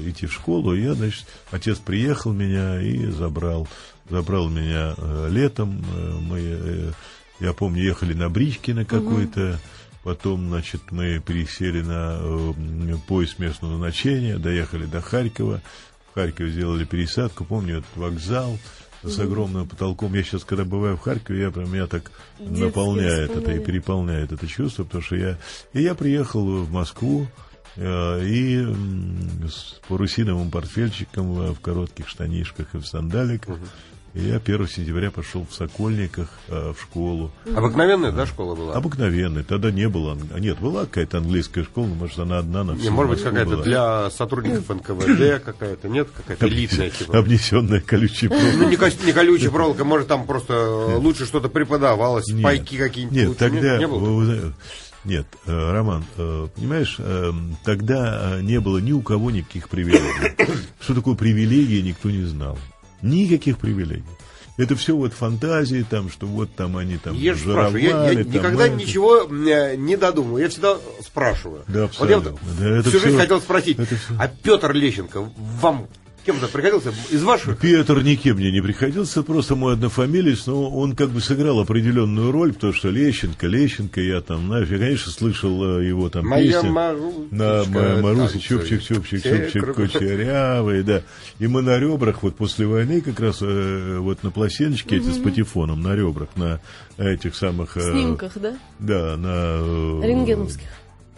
идти 0.09 0.26
в 0.26 0.33
школу, 0.33 0.73
я, 0.76 0.95
значит, 0.95 1.26
отец 1.50 1.78
приехал 1.78 2.33
меня 2.33 2.81
и 2.81 3.07
забрал, 3.07 3.66
забрал 4.09 4.49
меня 4.49 4.95
летом, 5.28 5.85
мы 6.28 6.95
я 7.40 7.52
помню, 7.52 7.83
ехали 7.83 8.14
на 8.14 8.31
бричке 8.31 8.73
на 8.73 8.85
какой-то, 8.85 9.50
угу. 9.50 9.59
потом, 10.04 10.49
значит, 10.49 10.93
мы 10.93 11.19
пересели 11.19 11.81
на 11.81 12.19
э, 12.21 12.52
поезд 13.09 13.40
местного 13.40 13.76
значения, 13.78 14.38
доехали 14.38 14.87
до 14.87 15.00
Харькова, 15.00 15.61
в 16.14 16.21
Харькове 16.21 16.50
сделали 16.50 16.85
пересадку, 16.85 17.44
помню, 17.44 17.78
этот 17.78 17.97
вокзал 17.97 18.56
с 19.02 19.18
огромным 19.18 19.68
потолком. 19.68 20.14
Я 20.14 20.23
сейчас, 20.23 20.44
когда 20.44 20.64
бываю 20.64 20.97
в 20.97 21.00
Харькове, 21.00 21.42
я 21.42 21.50
прям 21.50 21.73
меня 21.73 21.88
так 21.88 22.12
Детские 22.38 22.66
наполняет 22.66 23.30
это 23.33 23.52
и 23.52 23.59
переполняет 23.59 24.30
это 24.30 24.47
чувство, 24.47 24.85
потому 24.85 25.02
что 25.02 25.16
я... 25.16 25.38
И 25.73 25.83
я 25.83 25.97
приехал 25.97 26.62
в 26.62 26.71
Москву, 26.71 27.26
э, 27.75 28.25
и 28.25 28.64
с 29.49 29.80
парусиновым 29.88 30.52
портфельчиком 30.52 31.52
в 31.52 31.59
коротких 31.59 32.09
штанишках 32.09 32.76
и 32.76 32.78
в 32.78 32.87
сандаликах. 32.87 33.56
Угу 33.56 33.66
И 34.14 34.21
я 34.21 34.37
1 34.37 34.68
сентября 34.68 35.11
пошел 35.11 35.44
в 35.49 35.52
Сокольниках 35.52 36.28
э, 36.47 36.73
в 36.73 36.80
школу. 36.80 37.33
Обыкновенная, 37.52 38.12
да, 38.12 38.26
школа 38.26 38.54
была? 38.54 38.75
Обыкновенная. 38.75 39.42
Тогда 39.42 39.73
не 39.73 39.88
было. 39.88 40.16
Нет, 40.38 40.61
была 40.61 40.85
какая-то 40.85 41.18
английская 41.18 41.64
школа, 41.64 41.87
но, 41.87 41.94
может, 41.97 42.21
она 42.21 42.38
одна 42.38 42.62
на 42.62 42.76
всю 42.76 42.92
Может 42.92 43.11
быть, 43.11 43.23
какая-то 43.25 43.62
для 43.64 44.11
сотрудников 44.11 44.68
НКВД 44.68 45.42
какая-то, 45.44 45.88
нет? 45.88 46.09
Какая-то 46.16 46.47
элитная, 46.47 46.90
типа. 46.90 47.18
Обнесенная 47.18 47.80
колючей 47.80 48.28
проволокой. 48.28 48.56
Ну, 48.56 48.68
не, 48.68 49.06
не 49.06 49.12
колючая 49.12 49.50
проволока, 49.50 49.85
может, 49.85 50.06
там 50.06 50.26
просто 50.26 50.97
лучше 50.99 51.26
что-то 51.26 51.49
преподавалось, 51.49 52.28
нет. 52.28 52.44
пайки 52.44 52.76
какие-нибудь. 52.76 53.16
Нет, 53.16 53.37
тогда... 53.37 53.78
Не, 53.78 54.54
нет, 55.04 55.26
э, 55.44 55.73
Роман, 55.73 56.02
э, 56.16 56.49
понимаешь, 56.54 56.97
э, 56.99 57.33
тогда 57.62 58.38
не 58.40 58.59
было 58.59 58.78
ни 58.78 58.92
у 58.92 59.02
кого 59.02 59.30
никаких 59.30 59.68
привилегий. 59.68 60.35
Что 60.80 60.94
такое 60.94 61.14
привилегии, 61.14 61.83
никто 61.83 62.11
не 62.11 62.23
знал. 62.23 62.59
Никаких 63.04 63.58
привилегий. 63.58 64.02
Это 64.56 64.76
все 64.76 64.96
вот 64.96 65.12
фантазии, 65.12 65.84
там, 65.88 66.08
что 66.08 66.26
вот 66.26 66.54
там 66.54 66.76
они 66.76 66.96
там 66.96 67.14
Я 67.16 67.34
спрашиваю, 67.34 67.82
я, 67.82 68.11
я 68.11 68.23
там, 68.23 68.32
никогда 68.32 68.66
это... 68.66 68.76
ничего 68.76 69.25
не 69.25 69.96
додумываю, 69.96 70.44
я 70.44 70.49
всегда 70.49 70.76
спрашиваю. 71.04 71.64
Да, 71.66 71.84
абсолютно. 71.84 72.30
Вот 72.30 72.40
я 72.61 72.70
да, 72.70 72.78
это 72.78 72.88
всю 72.88 72.99
все, 72.99 73.08
жизнь 73.08 73.18
хотел 73.18 73.40
спросить, 73.40 73.78
это 73.78 73.96
все... 73.96 74.14
а 74.18 74.28
Петр 74.28 74.73
Лещенко 74.73 75.28
вам 75.61 75.88
Кем-то 76.25 76.49
приходился 76.49 76.95
из 77.11 77.23
ваших? 77.23 77.59
Петр 77.59 78.00
никем 78.02 78.37
мне 78.37 78.50
не 78.50 78.62
приходился, 78.62 79.23
просто 79.23 79.57
мой 79.57 79.75
однофамилец, 79.75 80.47
но 80.47 80.71
он 80.71 80.97
как 80.97 81.11
бы 81.11 81.21
сыграл 81.21 81.61
определенную 81.61 82.33
роль, 82.33 82.54
потому 82.54 82.73
что 82.73 82.88
Лещенко, 82.88 83.47
Лещенко, 83.47 84.00
я 84.00 84.23
там, 84.23 84.47
знаешь, 84.47 84.69
я, 84.69 84.78
конечно, 84.78 85.12
слышал 85.12 85.81
э, 85.81 85.87
его 85.87 86.09
там 86.09 86.26
Моя 86.26 86.52
песни. 86.52 86.69
Марусечка, 86.71 87.35
на 87.35 87.64
моя 87.64 87.97
Маруся, 87.97 88.38
чупчик, 88.38 88.83
чупчик, 88.83 89.23
чупчик, 89.23 89.75
кучерявый, 89.75 90.83
да. 90.83 91.02
И 91.38 91.47
мы 91.47 91.61
на 91.61 91.78
ребрах, 91.78 92.23
вот 92.23 92.37
после 92.37 92.66
войны 92.66 93.02
как 93.02 93.21
раз 93.21 93.38
э, 93.43 93.99
вот 93.99 94.23
на 94.23 94.31
пластиночке 94.31 94.97
эти 94.97 95.11
с 95.11 95.19
патефоном, 95.19 95.83
на 95.83 95.95
ребрах, 95.95 96.31
на 96.37 96.59
этих 96.97 97.35
самых... 97.35 97.76
Э, 97.76 97.93
Снимках, 97.93 98.33
да? 98.37 98.57
Да, 98.78 99.16
на... 99.19 100.02
Рентгеновских. 100.02 100.69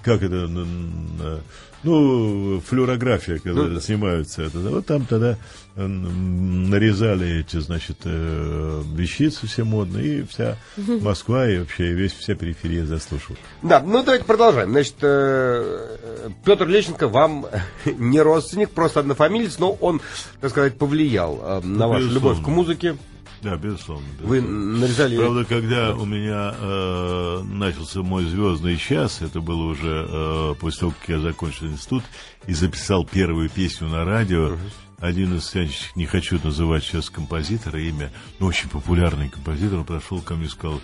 Как 0.02 0.22
это? 0.22 0.48
На, 0.48 0.64
на, 0.64 1.40
ну, 1.86 2.60
флюорография, 2.60 3.38
когда 3.38 3.62
ну, 3.62 3.80
снимаются 3.80 4.42
это, 4.42 4.58
вот 4.58 4.86
там 4.86 5.06
тогда 5.06 5.38
нарезали 5.76 7.40
эти, 7.40 7.60
значит, 7.60 7.98
э, 8.04 8.82
вещицы 8.94 9.46
все 9.46 9.62
модные, 9.62 10.20
и 10.20 10.22
вся 10.24 10.56
Москва 10.76 11.48
и 11.48 11.58
вообще 11.58 11.92
весь 11.92 12.12
вся 12.12 12.34
периферия 12.34 12.84
заслушивала. 12.84 13.38
Да, 13.62 13.80
ну 13.80 14.02
давайте 14.02 14.24
продолжаем. 14.24 14.70
Значит, 14.70 14.96
э, 15.02 15.96
Петр 16.44 16.66
Лещенко 16.66 17.08
вам 17.08 17.46
не 17.84 18.20
родственник, 18.20 18.70
просто 18.70 19.00
однофамилец, 19.00 19.58
но 19.58 19.72
он, 19.72 20.00
так 20.40 20.50
сказать, 20.50 20.76
повлиял 20.78 21.40
э, 21.40 21.60
на 21.66 21.86
вашу 21.86 22.08
любовь 22.08 22.42
к 22.42 22.48
музыке. 22.48 22.96
Да, 23.42 23.56
безусловно. 23.56 24.06
безусловно. 24.18 24.28
Вы 24.28 24.40
нарезали... 24.40 25.16
Правда, 25.16 25.44
когда 25.44 25.94
у 25.94 26.04
меня 26.04 26.54
э, 26.58 27.42
начался 27.44 28.02
мой 28.02 28.24
звездный 28.24 28.76
час, 28.76 29.20
это 29.22 29.40
было 29.40 29.64
уже 29.64 30.06
э, 30.08 30.54
после 30.58 30.80
того, 30.80 30.94
как 30.98 31.08
я 31.08 31.20
закончил 31.20 31.66
институт 31.66 32.04
и 32.46 32.54
записал 32.54 33.04
первую 33.04 33.48
песню 33.50 33.88
на 33.88 34.04
радио, 34.04 34.48
uh-huh. 34.48 34.58
один 35.00 35.36
из, 35.36 35.54
я 35.54 35.68
не 35.94 36.06
хочу 36.06 36.40
называть 36.42 36.84
сейчас 36.84 37.10
композитора 37.10 37.80
имя, 37.80 38.10
но 38.38 38.46
очень 38.46 38.68
популярный 38.68 39.28
композитор, 39.28 39.80
он 39.80 39.84
подошел 39.84 40.20
ко 40.20 40.34
мне 40.34 40.46
и 40.46 40.50
сказал, 40.50 40.80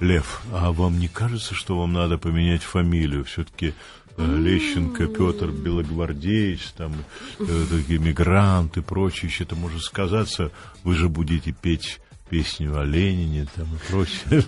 Лев, 0.00 0.42
а 0.52 0.72
вам 0.72 0.98
не 0.98 1.08
кажется, 1.08 1.54
что 1.54 1.78
вам 1.78 1.92
надо 1.92 2.18
поменять 2.18 2.62
фамилию? 2.62 3.24
Все-таки 3.24 3.74
Лещенко, 4.16 5.06
Петр 5.06 5.50
Белогвардеевич, 5.50 6.68
там, 6.76 6.92
э, 7.40 7.64
такие 7.70 7.98
мигранты, 7.98 8.82
прочее, 8.82 9.28
еще 9.28 9.44
это 9.44 9.56
может 9.56 9.82
сказаться, 9.82 10.50
вы 10.82 10.94
же 10.94 11.08
будете 11.08 11.52
петь 11.52 12.00
песню 12.30 12.78
о 12.78 12.84
Ленине 12.84 13.46
там 13.54 13.66
и 13.74 13.90
прочее. 13.90 14.44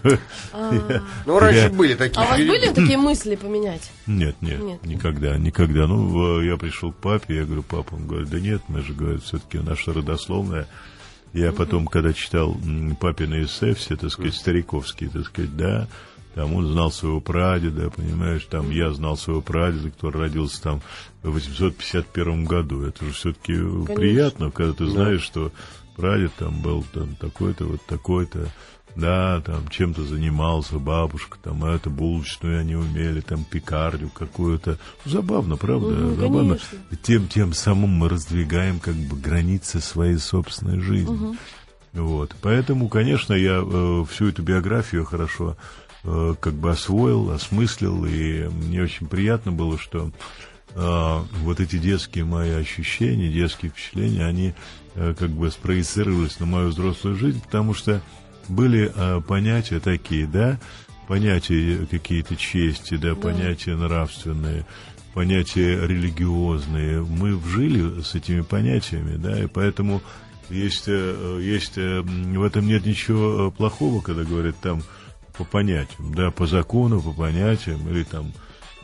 А. 0.52 1.02
Ну, 1.26 1.38
раньше 1.38 1.68
были 1.70 1.94
такие. 1.94 2.20
А 2.20 2.26
у 2.26 2.28
вас 2.30 2.38
были 2.38 2.72
такие 2.72 2.96
мысли 2.96 3.36
поменять? 3.36 3.90
Нет, 4.06 4.36
нет, 4.40 4.84
никогда, 4.84 5.36
никогда. 5.38 5.86
Ну, 5.86 6.40
я 6.40 6.56
пришел 6.56 6.92
к 6.92 6.96
папе, 6.96 7.36
я 7.36 7.44
говорю, 7.44 7.62
папа, 7.62 7.94
он 7.94 8.06
говорит, 8.06 8.30
да 8.30 8.40
нет, 8.40 8.62
мы 8.68 8.82
же, 8.82 8.92
говорит, 8.92 9.22
все-таки 9.22 9.58
наша 9.58 9.92
родословная. 9.92 10.66
Я 11.36 11.52
потом, 11.52 11.86
когда 11.86 12.14
читал 12.14 12.56
папины 12.98 13.44
эссе, 13.44 13.74
все, 13.74 13.94
так 13.96 14.10
сказать, 14.10 14.34
стариковские, 14.34 15.10
так 15.10 15.26
сказать, 15.26 15.54
да, 15.54 15.86
там 16.34 16.54
он 16.54 16.66
знал 16.66 16.90
своего 16.90 17.20
прадеда, 17.20 17.90
понимаешь, 17.90 18.46
там 18.46 18.70
я 18.70 18.90
знал 18.92 19.18
своего 19.18 19.42
прадеда, 19.42 19.90
который 19.90 20.18
родился 20.18 20.62
там 20.62 20.80
в 21.22 21.30
851 21.32 22.46
году. 22.46 22.84
Это 22.84 23.04
же 23.04 23.10
все-таки 23.12 23.52
приятно, 23.94 24.50
когда 24.50 24.72
ты 24.72 24.86
знаешь, 24.86 25.20
что 25.20 25.52
прадед 25.94 26.32
там 26.38 26.62
был 26.62 26.86
там 26.94 27.16
такой-то, 27.16 27.66
вот 27.66 27.84
такой-то, 27.84 28.48
да, 28.96 29.42
там 29.42 29.68
чем-то 29.68 30.04
занимался, 30.04 30.78
бабушка, 30.78 31.38
там 31.42 31.64
это 31.64 31.90
булочную 31.90 32.60
они 32.60 32.74
умели, 32.74 33.20
там 33.20 33.44
пекарню 33.44 34.08
какую-то. 34.08 34.78
Забавно, 35.04 35.56
правда? 35.56 35.88
Ну, 35.88 36.14
Забавно. 36.16 36.58
Тем, 37.02 37.28
тем 37.28 37.52
самым 37.52 37.90
мы 37.90 38.08
раздвигаем 38.08 38.80
как 38.80 38.94
бы 38.94 39.16
границы 39.16 39.80
своей 39.80 40.16
собственной 40.16 40.80
жизни. 40.80 41.14
Угу. 41.14 41.36
Вот. 41.92 42.34
Поэтому, 42.40 42.88
конечно, 42.88 43.34
я 43.34 43.62
э, 43.62 44.04
всю 44.10 44.28
эту 44.28 44.42
биографию 44.42 45.04
хорошо 45.04 45.56
э, 46.04 46.34
как 46.40 46.54
бы 46.54 46.70
освоил, 46.70 47.30
осмыслил, 47.30 48.06
и 48.06 48.48
мне 48.48 48.82
очень 48.82 49.08
приятно 49.08 49.52
было, 49.52 49.78
что 49.78 50.10
э, 50.74 51.18
вот 51.42 51.60
эти 51.60 51.76
детские 51.76 52.24
мои 52.24 52.52
ощущения, 52.52 53.28
детские 53.28 53.70
впечатления, 53.70 54.24
они 54.24 54.54
э, 54.94 55.14
как 55.18 55.30
бы 55.30 55.50
спроецировались 55.50 56.40
на 56.40 56.46
мою 56.46 56.68
взрослую 56.68 57.16
жизнь, 57.16 57.42
потому 57.42 57.74
что 57.74 58.02
были 58.48 58.92
э, 58.94 59.20
понятия 59.26 59.80
такие, 59.80 60.26
да, 60.26 60.58
понятия 61.06 61.86
какие-то 61.90 62.36
чести, 62.36 62.96
да, 62.96 63.10
да, 63.10 63.14
понятия 63.14 63.76
нравственные, 63.76 64.66
понятия 65.14 65.86
религиозные. 65.86 67.02
Мы 67.02 67.36
вжили 67.36 68.02
с 68.02 68.14
этими 68.14 68.40
понятиями, 68.40 69.16
да, 69.16 69.42
и 69.42 69.46
поэтому 69.46 70.02
есть, 70.50 70.84
э, 70.86 71.40
есть 71.42 71.76
э, 71.76 72.00
в 72.00 72.42
этом 72.42 72.66
нет 72.66 72.86
ничего 72.86 73.50
плохого, 73.50 74.00
когда 74.00 74.24
говорят 74.24 74.56
там 74.60 74.82
по 75.36 75.44
понятиям, 75.44 76.14
да, 76.14 76.30
по 76.30 76.46
закону, 76.46 77.00
по 77.00 77.12
понятиям, 77.12 77.88
или 77.88 78.04
там 78.04 78.32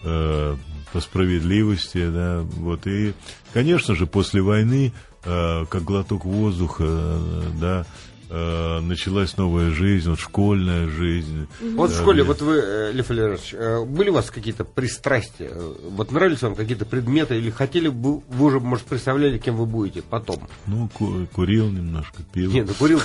э, 0.05 0.57
по 0.93 1.01
справедливости, 1.01 2.11
да, 2.11 2.41
вот, 2.41 2.87
и, 2.87 3.15
конечно 3.53 3.95
же, 3.95 4.07
после 4.07 4.43
войны, 4.43 4.93
э, 5.25 5.65
как 5.69 5.83
глоток 5.83 6.25
воздуха, 6.25 6.85
э, 6.87 7.43
да, 7.61 7.87
э, 8.33 8.81
началась 8.81 9.37
новая 9.37 9.71
жизнь, 9.71 10.09
вот 10.09 10.19
школьная 10.19 10.89
жизнь. 10.89 11.47
Вот 11.75 11.91
да, 11.91 11.97
в 11.97 12.01
школе, 12.01 12.23
вот 12.23 12.41
вы, 12.41 12.55
э, 12.57 12.93
Лев 12.93 13.11
Валерьевич, 13.11 13.53
э, 13.53 13.85
были 13.85 14.09
у 14.09 14.15
вас 14.15 14.31
какие-то 14.31 14.65
пристрастия? 14.65 15.51
Вот 15.91 16.11
нравились 16.13 16.41
вам 16.41 16.55
какие-то 16.55 16.87
предметы 16.87 17.37
или 17.37 17.51
хотели 17.51 17.89
бы, 17.89 18.21
вы 18.29 18.45
уже, 18.47 18.59
может, 18.61 18.87
представляли, 18.87 19.37
кем 19.37 19.57
вы 19.57 19.67
будете 19.67 20.01
потом? 20.03 20.49
Ну, 20.67 20.89
ку- 20.89 21.27
курил 21.35 21.69
немножко, 21.69 22.23
пил. 22.33 22.51
Нет, 22.51 22.69
ну 22.69 22.75
курил, 22.75 22.99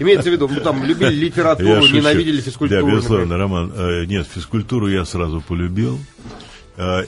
имеется 0.00 0.30
в 0.30 0.32
виду, 0.32 0.48
ну 0.48 0.60
там 0.60 0.82
любили 0.82 1.14
литературу, 1.14 1.86
ненавидели 1.86 2.40
физкультуру. 2.40 2.86
Да, 2.86 2.90
безусловно, 2.90 3.36
Роман. 3.36 3.72
Э, 3.76 4.04
нет, 4.06 4.26
физкультуру 4.26 4.88
я 4.88 5.04
сразу 5.04 5.40
полюбил. 5.40 5.98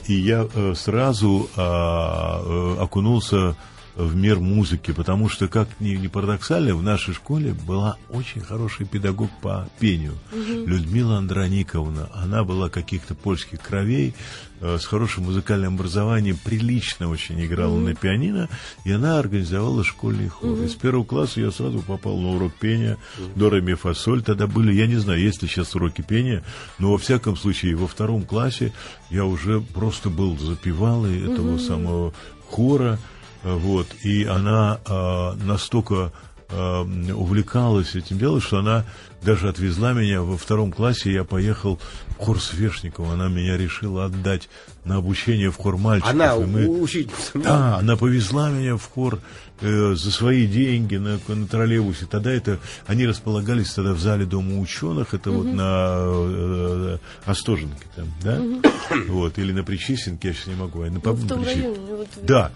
И 0.07 0.13
я 0.15 0.49
сразу 0.75 1.49
а, 1.55 2.75
окунулся 2.77 3.55
в 3.95 4.15
мир 4.15 4.39
музыки, 4.39 4.91
потому 4.91 5.29
что, 5.29 5.47
как 5.47 5.67
ни, 5.79 5.89
ни 5.89 6.07
парадоксально, 6.07 6.75
в 6.75 6.83
нашей 6.83 7.13
школе 7.13 7.53
была 7.53 7.97
очень 8.09 8.41
хороший 8.41 8.85
педагог 8.85 9.29
по 9.41 9.67
пению. 9.79 10.13
Угу. 10.31 10.67
Людмила 10.67 11.17
Андрониковна. 11.17 12.09
Она 12.13 12.43
была 12.43 12.69
каких-то 12.69 13.15
польских 13.15 13.61
кровей, 13.61 14.13
э, 14.61 14.77
с 14.79 14.85
хорошим 14.85 15.25
музыкальным 15.25 15.75
образованием, 15.75 16.37
прилично 16.41 17.09
очень 17.09 17.43
играла 17.43 17.75
угу. 17.75 17.87
на 17.87 17.95
пианино, 17.95 18.49
и 18.85 18.91
она 18.91 19.19
организовала 19.19 19.83
школьный 19.83 20.29
хор. 20.29 20.51
Угу. 20.51 20.63
И 20.63 20.67
с 20.69 20.75
первого 20.75 21.03
класса 21.03 21.41
я 21.41 21.51
сразу 21.51 21.79
попал 21.79 22.17
на 22.17 22.29
урок 22.29 22.53
пения, 22.53 22.97
угу. 23.17 23.39
до 23.39 23.49
ре 23.49 23.75
фасоль. 23.75 24.23
Тогда 24.23 24.47
были, 24.47 24.73
я 24.73 24.87
не 24.87 24.97
знаю, 24.97 25.19
есть 25.19 25.41
ли 25.41 25.49
сейчас 25.49 25.75
уроки 25.75 26.01
пения, 26.01 26.43
но 26.79 26.91
во 26.91 26.97
всяком 26.97 27.35
случае 27.35 27.75
во 27.75 27.87
втором 27.87 28.23
классе 28.23 28.73
я 29.09 29.25
уже 29.25 29.59
просто 29.59 30.09
был 30.09 30.37
запевалой 30.37 31.23
угу. 31.23 31.33
этого 31.33 31.57
самого 31.57 32.13
хора, 32.49 32.99
вот, 33.43 33.87
и 34.03 34.23
она 34.25 34.79
э, 34.85 35.33
настолько 35.43 36.11
э, 36.49 36.81
увлекалась 37.13 37.95
этим 37.95 38.17
делом, 38.17 38.41
что 38.41 38.59
она 38.59 38.85
даже 39.21 39.49
отвезла 39.49 39.93
меня 39.93 40.21
во 40.23 40.37
втором 40.37 40.71
классе, 40.71 41.11
я 41.11 41.23
поехал 41.23 41.79
в 42.09 42.23
хор 42.23 42.41
Свешникова, 42.41 43.13
она 43.13 43.29
меня 43.29 43.55
решила 43.57 44.05
отдать 44.05 44.49
на 44.83 44.97
обучение 44.97 45.51
в 45.51 45.57
хор 45.57 45.77
мальчиков. 45.77 46.11
Она 46.11 46.35
мы... 46.35 46.67
учительница? 46.67 47.31
Да, 47.35 47.77
она 47.77 47.95
повезла 47.97 48.49
меня 48.49 48.77
в 48.77 48.85
хор 48.89 49.19
э, 49.61 49.93
за 49.93 50.11
свои 50.11 50.47
деньги 50.47 50.95
на, 50.95 51.19
на 51.27 51.47
троллейбусе. 51.47 52.07
Тогда 52.07 52.31
это, 52.31 52.59
они 52.87 53.05
располагались 53.05 53.71
тогда 53.71 53.93
в 53.93 53.99
зале 53.99 54.25
Дома 54.25 54.59
ученых, 54.59 55.13
это 55.13 55.29
угу. 55.29 55.43
вот 55.43 55.53
на 55.53 55.97
э, 56.03 56.97
Остоженке 57.25 57.85
там, 57.95 58.07
да? 58.23 58.39
Угу. 58.39 58.61
Вот, 59.09 59.37
или 59.37 59.51
на 59.51 59.63
Причистенке, 59.63 60.29
я 60.29 60.33
сейчас 60.33 60.47
не 60.47 60.55
могу. 60.55 60.81
А 60.81 60.85
на, 60.85 60.99
ну, 61.03 61.15
на, 61.15 61.35
на 61.35 61.43
Причи... 61.43 61.61
вот... 61.61 62.07
Да. 62.23 62.51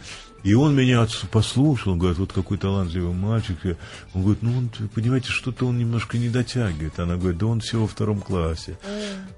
И 0.46 0.54
он 0.54 0.76
меня 0.76 1.08
послушал, 1.32 1.94
он 1.94 1.98
говорит, 1.98 2.20
вот 2.20 2.32
какой 2.32 2.60
талантливый 2.60 3.16
мальчик. 3.16 3.58
Он 4.14 4.22
говорит, 4.22 4.44
ну, 4.44 4.56
он, 4.56 4.70
понимаете, 4.94 5.30
что-то 5.32 5.66
он 5.66 5.80
немножко 5.80 6.20
не 6.20 6.30
дотягивает. 6.30 7.00
Она 7.00 7.16
говорит, 7.16 7.40
да 7.40 7.48
он 7.48 7.62
всего 7.62 7.82
во 7.82 7.88
втором 7.88 8.22
классе. 8.22 8.78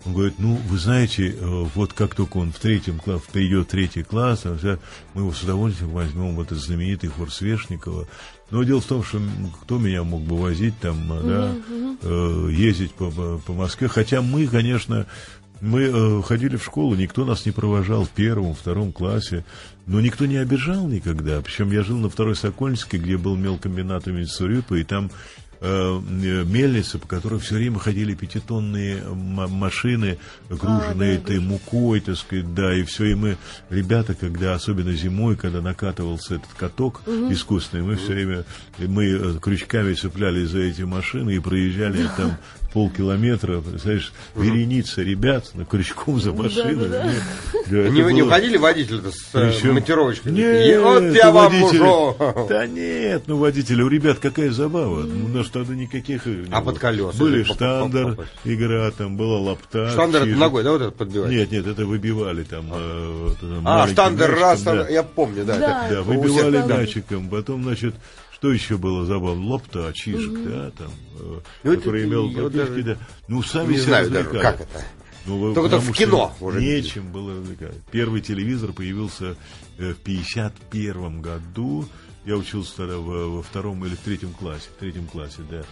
Он 0.04 0.14
говорит, 0.14 0.34
ну, 0.38 0.60
вы 0.68 0.78
знаете, 0.78 1.30
э, 1.30 1.66
вот 1.76 1.94
как 1.94 2.14
только 2.14 2.38
он 2.38 2.52
в 2.52 2.60
третьем 2.60 3.00
классе, 3.00 3.24
перейдет 3.32 3.68
в 3.68 3.72
третий 3.72 4.04
класс, 4.04 4.44
мы 4.44 5.22
его 5.22 5.32
с 5.32 5.42
удовольствием 5.44 5.92
возьмем 5.92 6.36
в 6.36 6.42
этот 6.42 6.58
знаменитый 6.58 7.10
хор 7.10 7.32
Свешникова. 7.32 8.06
Но 8.50 8.64
дело 8.64 8.82
в 8.82 8.86
том, 8.86 9.04
что 9.04 9.22
кто 9.62 9.78
меня 9.78 10.04
мог 10.04 10.22
бы 10.22 10.38
возить 10.38 10.78
там, 10.80 11.10
угу, 11.10 11.28
да, 11.28 11.56
угу. 12.02 12.48
ездить 12.48 12.94
по, 12.94 13.12
по, 13.12 13.38
по 13.46 13.54
Москве. 13.54 13.88
Хотя 13.88 14.22
мы, 14.22 14.48
конечно, 14.48 15.06
мы 15.62 15.84
э, 15.84 16.22
ходили 16.24 16.56
в 16.58 16.64
школу, 16.64 16.96
никто 16.96 17.26
нас 17.26 17.46
не 17.46 17.52
провожал 17.52 18.06
в 18.06 18.10
первом, 18.10 18.54
втором 18.54 18.92
классе, 18.92 19.44
но 19.86 20.02
никто 20.02 20.26
не 20.26 20.38
обижал 20.38 20.88
никогда. 20.88 21.42
Причем 21.42 21.72
я 21.72 21.84
жил 21.84 21.98
на 21.98 22.10
второй 22.10 22.36
Сокольнике, 22.36 22.98
где 22.98 23.18
был 23.18 23.36
мелкомбинат 23.36 24.08
имени 24.08 24.26
Сурюпа, 24.26 24.76
и 24.76 24.84
там 24.84 25.12
Э, 25.60 26.00
мельницы, 26.00 27.00
по 27.00 27.08
которой 27.08 27.40
все 27.40 27.56
время 27.56 27.80
ходили 27.80 28.14
пятитонные 28.14 29.02
машины, 29.04 30.20
груженные 30.50 30.92
а, 30.92 30.94
да, 30.94 31.06
этой 31.06 31.40
мукой, 31.40 32.00
так 32.00 32.16
сказать, 32.16 32.54
да, 32.54 32.76
и 32.76 32.84
все, 32.84 33.06
и 33.06 33.16
мы, 33.16 33.38
ребята, 33.72 34.14
когда, 34.14 34.54
особенно 34.54 34.94
зимой, 34.94 35.36
когда 35.36 35.62
накатывался 35.62 36.36
этот 36.36 36.54
каток 36.56 37.02
угу. 37.08 37.34
искусственный, 37.34 37.84
мы 37.84 37.96
все 37.96 38.14
время, 38.14 38.46
мы 38.78 39.06
э, 39.06 39.40
крючками 39.42 39.94
цеплялись 39.96 40.50
за 40.50 40.60
эти 40.60 40.84
машины 40.84 41.36
и 41.36 41.40
проезжали 41.40 42.08
там 42.16 42.38
полкилометра, 42.78 43.60
представляешь, 43.60 44.14
вереница 44.36 45.02
ребят 45.02 45.56
на 45.56 45.66
крючком 45.66 46.22
за 46.22 46.32
машиной. 46.32 46.76
Да, 46.88 47.04
да, 47.06 47.12
да. 47.72 47.90
не, 47.90 48.04
было... 48.04 48.10
не 48.10 48.22
уходили 48.22 48.58
водители 48.58 49.02
с 49.10 49.34
э, 49.34 49.50
Причем... 49.50 49.74
монтировочкой? 49.74 50.32
Нет, 50.32 50.80
вот 50.84 51.02
я 51.02 51.32
вам 51.32 51.56
мужик. 51.56 51.82
Да 52.48 52.68
нет, 52.68 53.24
ну 53.26 53.38
водители, 53.38 53.82
у 53.82 53.88
ребят 53.88 54.20
какая 54.20 54.52
забава. 54.52 55.02
Mm. 55.02 55.26
У 55.26 55.28
нас 55.30 55.48
тогда 55.50 55.74
никаких... 55.74 56.28
А 56.52 56.62
под 56.62 56.78
колеса? 56.78 57.18
Были 57.18 57.42
штандер, 57.42 58.16
игра, 58.44 58.92
там 58.92 59.18
была 59.18 59.40
лапта. 59.40 59.90
Штандер 59.90 60.28
это 60.28 60.38
ногой, 60.38 60.64
да, 60.64 60.74
вот 60.74 60.82
это 60.84 60.92
подбивать? 60.92 61.32
Нет, 61.32 61.52
нет, 61.52 61.66
это 61.66 61.84
выбивали 61.84 62.44
там. 62.44 62.68
Э, 62.72 63.30
а, 63.66 63.88
штандер 63.88 64.36
раз, 64.36 64.64
я 64.92 65.02
помню, 65.02 65.46
да. 65.46 65.88
Да, 65.90 66.04
выбивали 66.04 66.62
датчиком, 66.62 67.28
потом, 67.28 67.64
значит, 67.64 67.96
что 68.38 68.52
еще 68.52 68.78
было 68.78 69.04
забавно? 69.04 69.60
Чижик, 69.94 70.32
угу. 70.32 70.50
да, 70.50 70.72
там, 70.72 70.92
ну, 71.64 71.76
который 71.76 72.02
это, 72.02 72.10
имел 72.10 72.32
прописки, 72.32 72.82
да. 72.84 72.98
Ну, 73.28 73.42
сами 73.42 73.74
не 73.74 73.80
знаю 73.80 74.12
даже, 74.12 74.30
как 74.30 74.62
это. 74.62 74.86
Ну, 75.26 75.54
Только 75.56 75.80
в 75.80 75.92
кино 75.92 76.36
уже. 76.40 76.62
Нечем 76.62 77.12
было 77.12 77.36
развлекать. 77.36 77.76
Первый 77.92 78.22
телевизор 78.22 78.74
появился 78.74 79.36
э, 79.78 79.94
в 79.94 79.98
51 79.98 81.22
году. 81.22 81.86
Я 82.26 82.38
учился 82.38 82.78
тогда 82.78 82.98
во, 82.98 83.28
во 83.28 83.42
втором 83.42 83.84
или 83.86 83.96
в 83.96 84.00
третьем 84.00 84.32
классе. 84.34 84.70
В 84.76 84.80
третьем 84.80 85.08
классе, 85.08 85.40
да. 85.50 85.64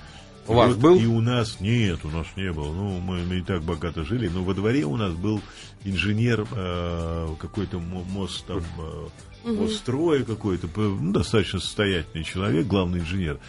У 0.48 0.54
и 0.54 0.56
вас 0.56 0.70
вот, 0.74 0.78
был? 0.78 1.00
И 1.00 1.06
у 1.06 1.22
нас 1.22 1.60
нет, 1.60 2.00
у 2.04 2.10
нас 2.10 2.28
не 2.36 2.52
было. 2.52 2.74
Ну, 2.74 3.00
мы, 3.00 3.24
мы 3.24 3.36
не 3.38 3.44
так 3.44 3.64
богато 3.64 4.04
жили. 4.04 4.28
Но 4.28 4.44
во 4.44 4.54
дворе 4.54 4.86
у 4.86 4.98
нас 4.98 5.14
был 5.14 5.42
инженер, 5.84 6.48
э, 6.52 7.36
какой-то 7.40 7.80
мост 7.80 8.46
там... 8.46 8.64
Э, 8.78 9.08
угу. 9.46 9.68
строя 9.70 10.24
какой-то, 10.24 10.68
ну, 10.76 11.12
достаточно 11.12 11.60
состоятельный 11.60 12.24
человек, 12.24 12.68
главный 12.68 13.00
инженер. 13.00 13.40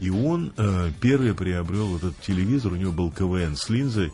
И 0.00 0.10
он 0.10 0.52
э, 0.56 0.90
первый 1.00 1.34
приобрел 1.34 1.96
этот 1.96 2.20
телевизор, 2.20 2.72
у 2.72 2.76
него 2.76 2.92
был 2.92 3.10
КВН 3.10 3.56
с 3.56 3.68
линзой, 3.68 4.12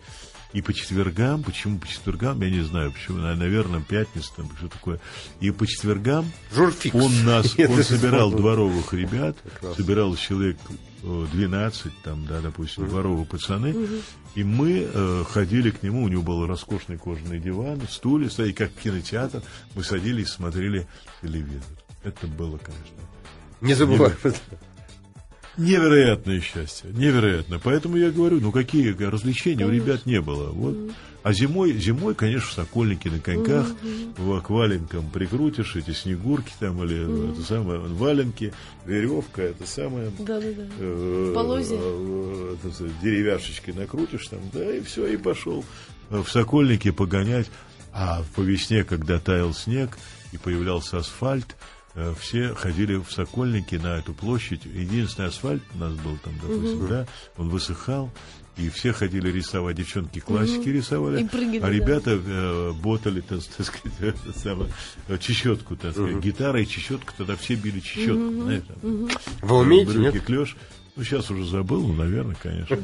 и 0.54 0.62
по 0.62 0.72
четвергам, 0.72 1.42
почему 1.42 1.78
по 1.78 1.88
четвергам, 1.88 2.40
я 2.40 2.48
не 2.48 2.60
знаю, 2.60 2.92
почему, 2.92 3.18
наверное, 3.18 3.80
пятница, 3.80 4.30
там, 4.36 4.48
что 4.56 4.68
такое. 4.68 5.00
И 5.40 5.50
по 5.50 5.66
четвергам 5.66 6.30
Журфикс. 6.54 6.94
он 6.94 7.24
нас, 7.24 7.58
он 7.58 7.82
собирал 7.82 8.30
дворовых 8.30 8.94
ребят, 8.94 9.36
собирал 9.76 10.14
человек 10.16 10.56
12, 11.04 11.92
там, 12.02 12.26
да, 12.26 12.40
допустим, 12.40 12.88
дворовые 12.88 13.26
пацаны, 13.26 13.74
и 14.34 14.42
мы 14.42 14.88
э, 14.92 15.24
ходили 15.28 15.70
к 15.70 15.82
нему, 15.82 16.02
у 16.02 16.08
него 16.08 16.22
был 16.22 16.46
роскошный 16.46 16.96
кожаный 16.96 17.38
диван, 17.38 17.80
стулья, 17.90 18.28
стояли, 18.30 18.52
как 18.52 18.72
кинотеатр, 18.72 19.42
мы 19.74 19.84
садились, 19.84 20.28
смотрели 20.28 20.86
телевизор. 21.20 21.62
Это 22.02 22.26
было, 22.26 22.58
конечно. 22.58 22.96
Не 23.60 23.74
забывай. 23.74 24.12
Невероятное 25.56 26.40
счастье, 26.40 26.90
невероятно. 26.92 27.60
Поэтому 27.62 27.96
я 27.96 28.10
говорю, 28.10 28.40
ну 28.40 28.50
какие 28.50 28.90
развлечения 28.90 29.64
у 29.64 29.70
ребят 29.70 30.04
не 30.04 30.20
было. 30.20 30.50
Вот. 30.50 30.76
А 31.24 31.32
зимой, 31.32 31.72
зимой, 31.72 32.14
конечно, 32.14 32.48
в 32.48 32.52
Сокольнике 32.52 33.10
на 33.10 33.18
коньках, 33.18 33.66
в 34.16 34.34
акваленком 34.34 35.10
прикрутишь 35.10 35.74
эти 35.74 35.90
снегурки 35.90 36.52
там 36.60 36.84
или 36.84 37.32
это 37.32 37.42
самое, 37.42 37.80
валенки, 37.80 38.52
веревка, 38.84 39.42
это 39.42 39.66
самое. 39.66 40.12
Да, 40.18 40.38
да, 40.38 40.52
да. 40.52 40.62
Э, 40.78 41.32
Полозья. 41.34 41.78
Э, 41.80 42.56
деревяшечкой 43.02 43.74
накрутишь 43.74 44.28
там, 44.28 44.40
да, 44.52 44.76
и 44.76 44.82
все, 44.82 45.06
и 45.06 45.16
пошел 45.16 45.64
в 46.10 46.28
Сокольнике 46.28 46.92
погонять. 46.92 47.50
А 47.92 48.22
по 48.36 48.42
весне, 48.42 48.84
когда 48.84 49.18
таял 49.18 49.54
снег 49.54 49.96
и 50.32 50.36
появлялся 50.36 50.98
асфальт, 50.98 51.56
Э, 51.94 52.12
все 52.18 52.54
ходили 52.54 52.96
в 52.96 53.10
Сокольники 53.12 53.76
на 53.76 53.98
эту 53.98 54.14
площадь. 54.14 54.64
Единственный 54.64 55.28
асфальт 55.28 55.62
у 55.74 55.78
нас 55.78 55.92
был 55.94 56.18
там, 56.18 56.34
допустим, 56.40 56.80
угу. 56.80 56.86
да, 56.88 57.06
он 57.36 57.48
высыхал, 57.50 58.10
и 58.56 58.68
все 58.68 58.92
ходили 58.92 59.30
рисовать, 59.30 59.76
девчонки 59.76 60.20
классики 60.20 60.68
угу. 60.68 60.70
рисовали, 60.70 61.24
прыгали, 61.24 61.60
а 61.60 61.70
ребята 61.70 62.18
да. 62.18 62.22
э, 62.26 62.72
ботали, 62.72 63.20
так, 63.20 63.40
так 63.42 63.66
сказать, 63.66 64.16
самое, 64.36 64.70
чечетку, 65.18 65.76
так 65.76 65.92
сказать, 65.92 66.14
угу. 66.14 66.20
гитара 66.20 66.60
и 66.62 66.66
чечетка, 66.66 67.12
тогда 67.16 67.36
все 67.36 67.54
били 67.54 67.80
чечетку, 67.80 68.22
угу. 68.22 68.42
знаете, 68.42 68.72
угу. 68.82 69.08
Вы 69.42 69.56
умеете, 69.58 69.98
нет? 69.98 70.22
Клеш. 70.24 70.56
Ну, 70.96 71.02
сейчас 71.02 71.28
уже 71.28 71.44
забыл, 71.44 71.84
ну, 71.84 71.92
наверное, 71.94 72.36
конечно. 72.40 72.78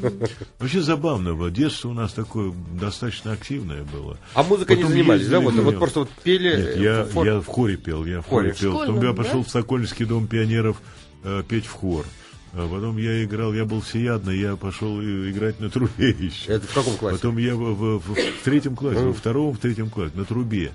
Вообще 0.59 0.81
забавно 0.81 1.33
было. 1.33 1.49
Детство 1.49 1.87
у 1.87 1.93
нас 1.93 2.11
такое 2.11 2.53
достаточно 2.77 3.31
активное 3.31 3.83
было. 3.85 4.17
А 4.33 4.43
музыкой 4.43 4.75
не 4.75 4.83
занимались, 4.83 5.27
да? 5.29 5.39
Вот, 5.39 5.53
вот 5.53 5.79
просто 5.79 5.99
вот 6.01 6.09
пели... 6.21 6.57
Нет, 6.57 6.77
я, 6.77 7.05
фор... 7.05 7.25
я 7.25 7.39
в 7.39 7.45
хоре 7.45 7.77
пел, 7.77 8.03
я 8.05 8.19
в 8.19 8.27
хоре, 8.27 8.49
хоре 8.49 8.59
пел. 8.59 8.79
Потом 8.79 9.01
я 9.01 9.13
пошел 9.13 9.43
да? 9.43 9.47
в 9.47 9.49
Сокольнический 9.49 10.05
дом 10.05 10.27
пионеров 10.27 10.81
э, 11.23 11.41
петь 11.47 11.65
в 11.65 11.71
хор. 11.71 12.05
А 12.53 12.67
потом 12.67 12.97
я 12.97 13.23
играл, 13.23 13.53
я 13.53 13.65
был 13.65 13.81
всеядный, 13.81 14.37
я 14.37 14.55
пошел 14.55 15.01
играть 15.01 15.59
на 15.59 15.69
трубе 15.69 16.09
еще. 16.19 16.53
Это 16.53 16.67
в 16.67 16.73
каком 16.73 16.97
классе? 16.97 17.17
Потом 17.17 17.37
я 17.37 17.55
в, 17.55 17.59
в, 17.59 17.99
в, 17.99 18.15
в 18.15 18.43
третьем 18.43 18.75
классе, 18.75 18.99
во 18.99 19.13
втором, 19.13 19.53
в 19.53 19.59
третьем 19.59 19.89
классе, 19.89 20.13
на 20.15 20.25
трубе. 20.25 20.71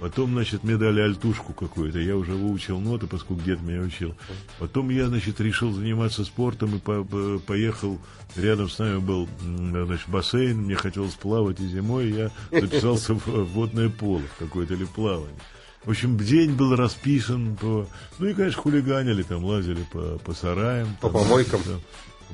Потом, 0.00 0.32
значит, 0.32 0.64
мне 0.64 0.78
дали 0.78 1.02
альтушку 1.02 1.52
какую-то. 1.52 1.98
Я 1.98 2.16
уже 2.16 2.32
выучил 2.32 2.80
ноты, 2.80 3.06
поскольку 3.06 3.42
дед 3.42 3.60
меня 3.60 3.82
учил. 3.82 4.14
Потом 4.58 4.88
я, 4.88 5.08
значит, 5.08 5.38
решил 5.42 5.72
заниматься 5.72 6.24
спортом 6.24 6.74
и 6.76 6.78
по 6.78 7.04
поехал. 7.46 7.98
Рядом 8.34 8.70
с 8.70 8.78
нами 8.78 8.98
был, 8.98 9.28
значит, 9.40 10.08
бассейн. 10.08 10.56
Мне 10.56 10.74
хотелось 10.74 11.12
плавать 11.12 11.60
и 11.60 11.68
зимой. 11.68 12.10
Я 12.12 12.30
записался 12.50 13.12
в 13.12 13.44
водное 13.52 13.90
поло 13.90 14.22
какое-то 14.38 14.72
или 14.72 14.86
плавание. 14.86 15.36
В 15.84 15.90
общем, 15.90 16.18
день 16.18 16.52
был 16.52 16.76
расписан 16.76 17.56
по... 17.56 17.86
Ну 18.18 18.26
и, 18.26 18.34
конечно, 18.34 18.60
хулиганили, 18.60 19.22
там 19.22 19.44
лазили 19.44 19.84
по, 19.90 20.18
по 20.18 20.34
сараям. 20.34 20.96
По 21.00 21.08
там, 21.08 21.22
помойкам. 21.22 21.60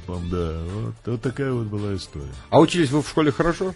Там, 0.06 0.28
да, 0.28 0.62
вот, 0.64 0.94
вот 1.04 1.22
такая 1.22 1.52
вот 1.52 1.66
была 1.66 1.94
история. 1.94 2.32
А 2.50 2.61
учились 2.61 2.90
вы 2.90 3.02
в 3.02 3.09
школе 3.09 3.30
хорошо? 3.30 3.74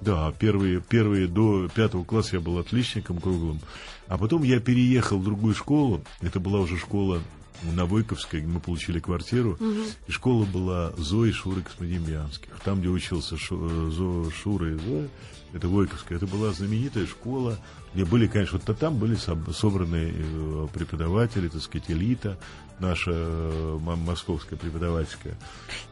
Да, 0.00 0.32
первые, 0.38 0.80
первые 0.80 1.26
до 1.26 1.68
пятого 1.68 2.04
класса 2.04 2.36
я 2.36 2.40
был 2.40 2.58
отличником 2.58 3.20
круглым. 3.20 3.60
А 4.08 4.18
потом 4.18 4.42
я 4.42 4.60
переехал 4.60 5.18
в 5.18 5.24
другую 5.24 5.54
школу. 5.54 6.02
Это 6.20 6.40
была 6.40 6.60
уже 6.60 6.78
школа 6.78 7.20
на 7.62 7.86
Войковской, 7.86 8.42
мы 8.42 8.60
получили 8.60 8.98
квартиру. 8.98 9.52
Угу. 9.52 9.82
И 10.06 10.10
школа 10.10 10.44
была 10.44 10.92
Зои 10.96 11.30
Шуры 11.30 11.62
Космодемьянских. 11.62 12.48
Там, 12.64 12.80
где 12.80 12.88
учился 12.88 13.36
Шу, 13.36 13.88
э, 13.88 13.90
Зо, 13.90 14.30
Шура 14.30 14.72
и 14.72 14.78
Зоя, 14.78 15.08
это 15.52 15.68
Войковская. 15.68 16.18
Это 16.18 16.26
была 16.26 16.52
знаменитая 16.52 17.06
школа, 17.06 17.58
где 17.94 18.04
были, 18.04 18.26
конечно, 18.26 18.60
вот 18.64 18.78
там 18.78 18.96
были 18.96 19.16
собраны 19.16 20.12
э, 20.14 20.66
преподаватели, 20.72 21.48
так 21.48 21.62
сказать, 21.62 21.90
элита 21.90 22.38
наша 22.78 23.12
э, 23.14 23.78
московская 23.80 24.56
преподавательская. 24.56 25.36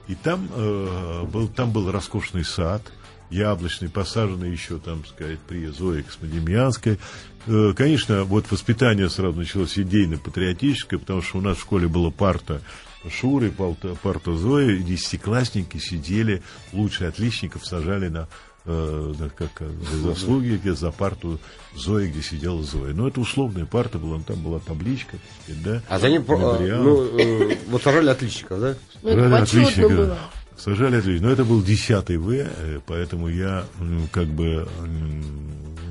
И 0.08 0.14
там, 0.14 0.48
э, 0.52 1.24
был, 1.30 1.48
там 1.48 1.72
был 1.72 1.90
роскошный 1.90 2.44
сад, 2.44 2.82
яблочный, 3.30 3.88
посаженный 3.88 4.50
еще, 4.50 4.78
там, 4.78 5.04
сказать, 5.04 5.38
при 5.40 5.66
Зое 5.66 6.02
Космодемьянской. 6.02 6.98
Э, 7.46 7.72
конечно, 7.76 8.24
вот 8.24 8.50
воспитание 8.50 9.08
сразу 9.08 9.38
началось 9.38 9.78
идейно-патриотическое, 9.78 10.98
потому 10.98 11.22
что 11.22 11.38
у 11.38 11.40
нас 11.40 11.56
в 11.56 11.62
школе 11.62 11.88
была 11.88 12.10
парта 12.10 12.60
Шуры, 13.08 13.50
парта, 13.50 14.36
Зои, 14.36 14.78
десятиклассники 14.78 15.78
сидели, 15.78 16.42
лучшие 16.74 17.08
отличников 17.08 17.66
сажали 17.66 18.08
на 18.08 18.28
э, 18.66 19.14
как 19.34 19.62
за 19.90 19.96
заслуги, 19.96 20.58
где 20.60 20.74
за 20.74 20.90
парту 20.90 21.38
Зои, 21.74 22.08
где 22.08 22.20
сидела 22.20 22.62
Зоя. 22.62 22.92
Но 22.92 23.08
это 23.08 23.20
условная 23.20 23.64
парта 23.64 23.98
была, 23.98 24.20
там 24.20 24.42
была 24.42 24.58
табличка, 24.58 25.16
да. 25.48 25.80
А 25.88 25.98
за 25.98 26.10
ним, 26.10 26.24
ну, 26.28 27.18
э, 27.18 27.56
вот 27.68 27.82
сажали 27.82 28.10
отличников, 28.10 28.60
да? 28.60 28.74
Ну, 29.02 29.08
это 29.08 29.38
отличников. 29.38 29.92
Было. 29.92 30.18
Сажали 30.62 30.96
отлично. 30.96 31.28
Но 31.28 31.32
это 31.32 31.44
был 31.44 31.62
10 31.62 32.10
В, 32.16 32.30
э, 32.30 32.80
поэтому 32.86 33.28
я 33.28 33.64
как 34.12 34.26
бы 34.26 34.68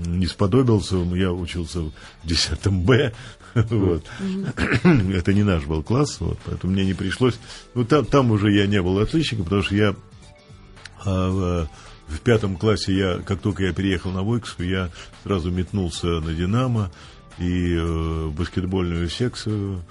не 0.05 0.27
сподобился, 0.27 0.95
я 1.15 1.31
учился 1.31 1.81
в 1.81 1.91
10 2.23 2.67
Б, 2.67 3.13
вот. 3.55 4.05
Это 4.83 5.33
не 5.33 5.43
наш 5.43 5.65
был 5.65 5.81
класс, 5.81 6.17
вот, 6.19 6.37
поэтому 6.45 6.73
мне 6.73 6.85
не 6.85 6.93
пришлось. 6.93 7.39
Ну, 7.73 7.83
там, 7.83 8.05
там 8.05 8.31
уже 8.31 8.51
я 8.51 8.67
не 8.67 8.81
был 8.81 8.99
отличником, 8.99 9.45
потому 9.45 9.63
что 9.63 9.75
я 9.75 9.95
а, 11.03 11.29
в, 11.29 11.69
в 12.07 12.19
пятом 12.19 12.55
классе, 12.57 12.93
я, 12.93 13.19
как 13.19 13.39
только 13.39 13.63
я 13.63 13.73
переехал 13.73 14.11
на 14.11 14.23
Войковскую, 14.23 14.69
я 14.69 14.89
сразу 15.23 15.51
метнулся 15.51 16.07
на 16.07 16.33
«Динамо» 16.33 16.91
и 17.37 17.75
э, 17.75 18.27
баскетбольную 18.29 19.09
секцию 19.09 19.81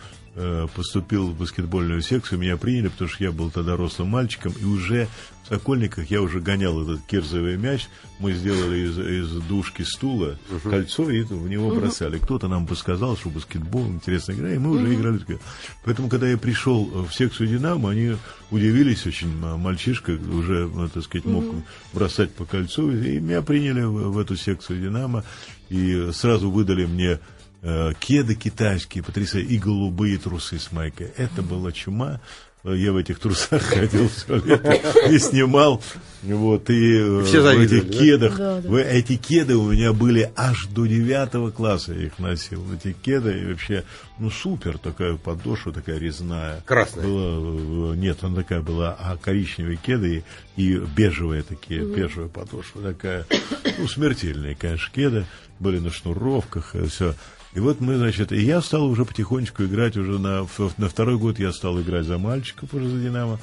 поступил 0.74 1.28
в 1.28 1.38
баскетбольную 1.38 2.02
секцию, 2.02 2.38
меня 2.38 2.56
приняли, 2.56 2.88
потому 2.88 3.10
что 3.10 3.24
я 3.24 3.32
был 3.32 3.50
тогда 3.50 3.76
рослым 3.76 4.08
мальчиком, 4.08 4.52
и 4.60 4.64
уже 4.64 5.08
в 5.44 5.48
Сокольниках 5.48 6.10
я 6.10 6.20
уже 6.20 6.40
гонял 6.40 6.82
этот 6.82 7.04
кирзовый 7.06 7.56
мяч, 7.56 7.88
мы 8.18 8.32
сделали 8.34 8.86
из, 8.86 8.98
из 8.98 9.30
дужки 9.44 9.82
стула 9.82 10.38
uh-huh. 10.50 10.70
кольцо 10.70 11.10
и 11.10 11.22
в 11.22 11.48
него 11.48 11.74
бросали. 11.74 12.18
Uh-huh. 12.18 12.24
Кто-то 12.24 12.48
нам 12.48 12.66
подсказал, 12.66 13.16
что 13.16 13.30
баскетбол 13.30 13.86
интересная 13.86 14.36
игра, 14.36 14.52
и 14.52 14.58
мы 14.58 14.76
uh-huh. 14.76 14.82
уже 14.82 14.94
играли. 14.94 15.38
Поэтому, 15.84 16.08
когда 16.08 16.28
я 16.28 16.36
пришел 16.36 16.84
в 16.84 17.12
секцию 17.14 17.48
«Динамо», 17.48 17.90
они 17.90 18.16
удивились 18.50 19.06
очень, 19.06 19.34
мальчишка 19.38 20.12
уже, 20.12 20.68
ну, 20.68 20.88
так 20.88 21.02
сказать, 21.02 21.24
мог 21.24 21.44
uh-huh. 21.44 21.62
бросать 21.94 22.30
по 22.32 22.44
кольцу, 22.44 22.92
и 22.92 23.18
меня 23.18 23.40
приняли 23.40 23.82
в, 23.82 24.10
в 24.12 24.18
эту 24.18 24.36
секцию 24.36 24.82
«Динамо», 24.82 25.24
и 25.70 26.10
сразу 26.12 26.50
выдали 26.50 26.84
мне 26.84 27.20
Э, 27.60 27.92
кеды 27.98 28.36
китайские, 28.36 29.02
потрясающие, 29.02 29.56
и 29.56 29.58
голубые 29.58 30.16
трусы 30.18 30.60
с 30.60 30.70
майкой. 30.70 31.10
Это 31.16 31.42
была 31.42 31.72
чума. 31.72 32.20
Я 32.62 32.92
в 32.92 32.96
этих 32.96 33.18
трусах 33.18 33.62
ходил 33.74 34.08
все 34.08 34.36
лето 34.36 34.72
и 35.08 35.18
снимал. 35.18 35.82
Вот, 36.22 36.70
и 36.70 36.98
э, 36.98 37.24
Все 37.24 37.40
в 37.40 37.46
этих 37.46 37.90
кедах. 37.90 38.36
Да, 38.36 38.60
да. 38.60 38.80
Эти 38.80 39.16
кеды 39.16 39.56
у 39.56 39.72
меня 39.72 39.92
были 39.92 40.30
аж 40.36 40.66
до 40.66 40.86
девятого 40.86 41.50
класса 41.50 41.94
я 41.94 42.06
их 42.06 42.18
носил. 42.20 42.64
Эти 42.72 42.92
кеды 42.92 43.38
и 43.40 43.46
вообще, 43.46 43.84
ну, 44.18 44.30
супер 44.30 44.78
такая 44.78 45.16
подошва, 45.16 45.72
такая 45.72 45.98
резная. 45.98 46.60
Красная? 46.64 47.04
Была, 47.04 47.92
э, 47.92 47.96
нет, 47.96 48.18
она 48.22 48.36
такая 48.36 48.60
была, 48.60 48.96
а 48.98 49.16
коричневые 49.16 49.78
кеды 49.78 50.24
и, 50.56 50.62
и 50.62 50.76
бежевые 50.78 51.42
такие, 51.42 51.84
угу. 51.84 51.94
бежевая 51.94 52.28
подошва 52.28 52.82
такая. 52.82 53.26
Ну, 53.78 53.86
смертельные, 53.86 54.56
конечно, 54.56 54.92
кеды. 54.92 55.26
Были 55.60 55.78
на 55.78 55.90
шнуровках, 55.90 56.74
все. 56.88 57.14
И 57.54 57.60
вот 57.60 57.80
мы, 57.80 57.96
значит, 57.96 58.30
и 58.32 58.40
я 58.40 58.60
стал 58.60 58.86
уже 58.86 59.04
потихонечку 59.04 59.64
играть, 59.64 59.96
уже 59.96 60.18
на, 60.18 60.46
на 60.76 60.88
второй 60.88 61.18
год 61.18 61.38
я 61.38 61.52
стал 61.52 61.80
играть 61.80 62.04
за 62.04 62.18
мальчиков 62.18 62.74
уже 62.74 62.88
за 62.88 63.00
«Динамо», 63.00 63.40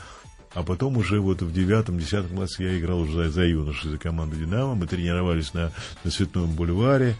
а 0.53 0.63
потом 0.63 0.97
уже 0.97 1.19
вот 1.19 1.41
в 1.41 1.51
девятом, 1.51 1.99
десятом 1.99 2.37
классе 2.37 2.63
я 2.63 2.79
играл 2.79 3.01
уже 3.01 3.25
за, 3.25 3.29
за 3.29 3.45
юношей, 3.45 3.91
за 3.91 3.97
команду 3.97 4.35
«Динамо». 4.35 4.75
Мы 4.75 4.87
тренировались 4.87 5.53
на, 5.53 5.71
на 6.03 6.11
Цветном 6.11 6.51
бульваре, 6.53 7.15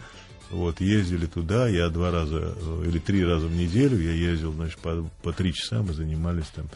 вот, 0.50 0.80
ездили 0.80 1.26
туда, 1.26 1.68
я 1.68 1.88
два 1.88 2.12
раза 2.12 2.54
э, 2.56 2.84
или 2.86 2.98
три 2.98 3.24
раза 3.24 3.48
в 3.48 3.52
неделю, 3.52 4.00
я 4.00 4.12
ездил, 4.12 4.52
значит, 4.52 4.78
по, 4.78 5.10
по 5.22 5.32
три 5.32 5.52
часа 5.52 5.82
мы 5.82 5.92
занимались 5.92 6.46
там 6.54 6.66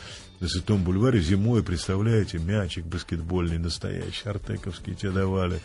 на 0.40 0.48
Святом 0.48 0.82
бульваре. 0.82 1.20
Зимой, 1.20 1.62
представляете, 1.62 2.38
мячик 2.38 2.84
баскетбольный 2.84 3.58
настоящий, 3.58 4.28
артековский 4.28 4.94
тебе 4.94 5.12
давали, 5.12 5.60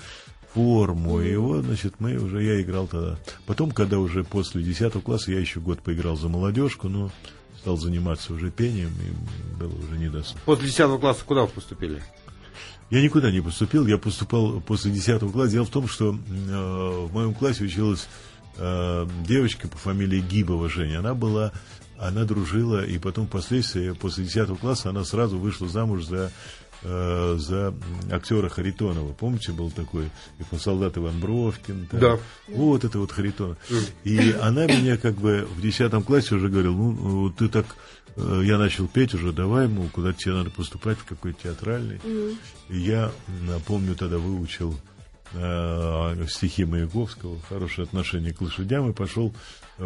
форму. 0.56 1.20
И 1.20 1.36
вот, 1.36 1.66
значит, 1.66 1.96
мы 2.00 2.16
уже, 2.16 2.42
я 2.42 2.62
играл 2.62 2.88
тогда. 2.88 3.18
Потом, 3.46 3.72
когда 3.72 4.00
уже 4.00 4.24
после 4.24 4.64
10 4.64 5.04
класса, 5.04 5.32
я 5.32 5.40
еще 5.40 5.60
год 5.60 5.82
поиграл 5.82 6.16
за 6.16 6.30
молодежку, 6.30 6.88
но 6.88 7.12
стал 7.60 7.78
заниматься 7.78 8.34
уже 8.34 8.52
пением, 8.52 8.92
и 9.02 9.60
было 9.60 9.74
уже 9.76 9.98
не 9.98 10.10
даст. 10.10 10.36
После 10.46 10.68
10 10.68 11.00
класса 11.00 11.24
куда 11.26 11.42
вы 11.42 11.50
поступили? 11.50 12.02
Я 12.90 13.02
никуда 13.02 13.32
не 13.32 13.42
поступил, 13.42 13.86
я 13.86 13.98
поступал 13.98 14.62
после 14.62 14.92
10 14.92 15.32
класса. 15.32 15.52
Дело 15.52 15.66
в 15.66 15.70
том, 15.70 15.88
что 15.88 16.14
э, 16.14 16.18
в 16.18 17.12
моем 17.12 17.34
классе 17.34 17.66
училась 17.66 18.08
э, 18.58 19.08
девочка 19.28 19.68
по 19.68 19.78
фамилии 19.78 20.22
Гибова 20.22 20.70
Женя. 20.70 21.00
Она 21.00 21.16
была, 21.16 21.52
она 21.98 22.24
дружила, 22.24 22.86
и 22.86 22.98
потом 22.98 23.28
впоследствии, 23.28 23.92
после 23.92 24.24
10 24.24 24.58
класса, 24.60 24.90
она 24.90 25.04
сразу 25.04 25.38
вышла 25.38 25.68
замуж 25.68 26.06
за 26.06 26.32
э, 26.84 27.36
за 27.38 27.74
актера 28.12 28.50
Харитонова. 28.50 29.14
Помните, 29.14 29.52
был 29.52 29.72
такой 29.72 30.10
солдат 30.60 30.98
Иван 30.98 31.20
Бровкин? 31.20 31.88
Там. 31.88 32.00
Да. 32.00 32.20
Вот 32.48 32.84
это 32.84 33.00
вот 33.00 33.12
Харитонов. 33.12 33.58
И 34.04 34.36
она 34.42 34.66
меня 34.66 34.98
как 34.98 35.16
бы 35.16 35.48
в 35.56 35.62
десятом 35.62 36.04
классе 36.04 36.36
уже 36.36 36.50
говорила, 36.50 36.74
ну, 36.74 37.30
ты 37.32 37.50
так 37.50 37.66
э, 38.16 38.42
я 38.46 38.58
начал 38.58 38.88
петь 38.88 39.14
уже, 39.14 39.32
давай, 39.32 39.68
мол, 39.68 39.90
куда 39.92 40.14
тебе 40.14 40.34
надо 40.34 40.50
поступать, 40.50 40.98
в 40.98 41.06
какой 41.06 41.34
театральный. 41.34 41.98
Mm. 41.98 42.38
И 42.70 42.80
я, 42.80 43.12
помню, 43.68 43.96
тогда 43.96 44.18
выучил 44.18 44.76
э, 45.34 46.26
стихи 46.30 46.66
Маяковского, 46.66 47.40
хорошее 47.50 47.86
отношение 47.86 48.34
к 48.34 48.42
лошадям, 48.42 48.90
и 48.90 48.94
пошел 48.94 49.34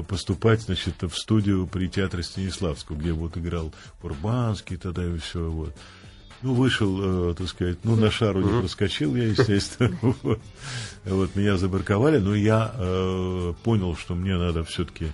поступать, 0.08 0.62
значит, 0.62 1.02
в 1.02 1.16
студию 1.16 1.68
при 1.68 1.88
театре 1.88 2.24
Станиславского, 2.24 2.96
где 2.96 3.12
вот 3.12 3.38
играл 3.38 3.74
Урбанский 4.04 4.78
тогда 4.78 5.06
и 5.06 5.18
все, 5.18 5.50
вот. 5.50 5.76
Ну, 6.42 6.54
вышел, 6.54 7.32
э, 7.32 7.34
так 7.36 7.48
сказать, 7.50 7.80
ну, 7.84 7.96
на 7.96 8.10
шару 8.10 8.42
не 8.42 8.62
проскочил 8.62 9.16
я, 9.16 9.26
естественно. 9.26 9.98
вот. 10.02 10.40
вот, 11.06 11.36
меня 11.36 11.58
забарковали, 11.58 12.20
но 12.20 12.34
я 12.34 12.72
э, 12.74 13.54
понял, 13.64 13.96
что 13.96 14.16
мне 14.16 14.38
надо 14.38 14.64
все-таки 14.64 15.08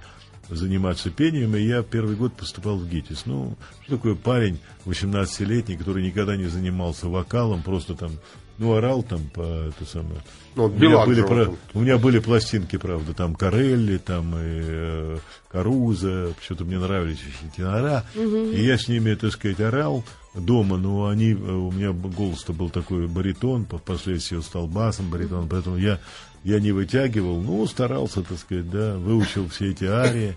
заниматься 0.50 1.10
пением, 1.10 1.56
и 1.56 1.62
я 1.62 1.82
первый 1.82 2.16
год 2.16 2.34
поступал 2.34 2.78
в 2.78 2.88
ГИТИС. 2.88 3.26
Ну, 3.26 3.58
что 3.84 3.98
такое 3.98 4.16
парень 4.16 4.60
18-летний, 4.86 5.78
который 5.78 6.06
никогда 6.06 6.36
не 6.36 6.46
занимался 6.46 7.08
вокалом, 7.08 7.64
просто 7.64 7.96
там, 7.96 8.12
ну, 8.58 8.76
орал 8.76 9.02
там 9.04 9.28
по 9.34 9.42
это 9.42 9.86
самое. 9.86 10.22
Ну, 10.56 10.66
у, 10.66 10.70
меня 10.70 11.06
были, 11.06 11.22
про, 11.22 11.54
у 11.74 11.80
меня 11.80 11.98
были 11.98 12.20
пластинки, 12.20 12.78
правда, 12.78 13.14
там 13.14 13.36
Карелли, 13.36 13.98
там 13.98 14.36
и 14.36 14.62
э, 14.64 15.18
Каруза, 15.50 16.34
что-то 16.42 16.64
мне 16.64 16.80
нравились 16.80 17.20
эти 17.20 17.56
тенора, 17.56 18.06
угу. 18.16 18.52
и 18.52 18.64
я 18.64 18.78
с 18.78 18.88
ними, 18.88 19.16
так 19.16 19.34
сказать, 19.34 19.60
орал, 19.60 20.06
дома, 20.36 20.78
но 20.78 21.08
они, 21.08 21.32
э, 21.32 21.36
у 21.36 21.72
меня 21.72 21.92
голос-то 21.92 22.54
был 22.54 22.70
такой 22.70 23.08
баритон, 23.08 23.66
впоследствии 23.66 24.40
стал 24.42 24.68
басом 24.68 25.10
баритон, 25.10 25.48
поэтому 25.48 25.78
я, 25.78 26.00
я 26.44 26.60
не 26.60 26.72
вытягивал, 26.72 27.42
ну, 27.42 27.66
старался, 27.68 28.22
так 28.22 28.38
сказать, 28.38 28.70
да, 28.70 28.98
выучил 28.98 29.48
все 29.50 29.72
эти 29.72 29.86
арии. 29.86 30.36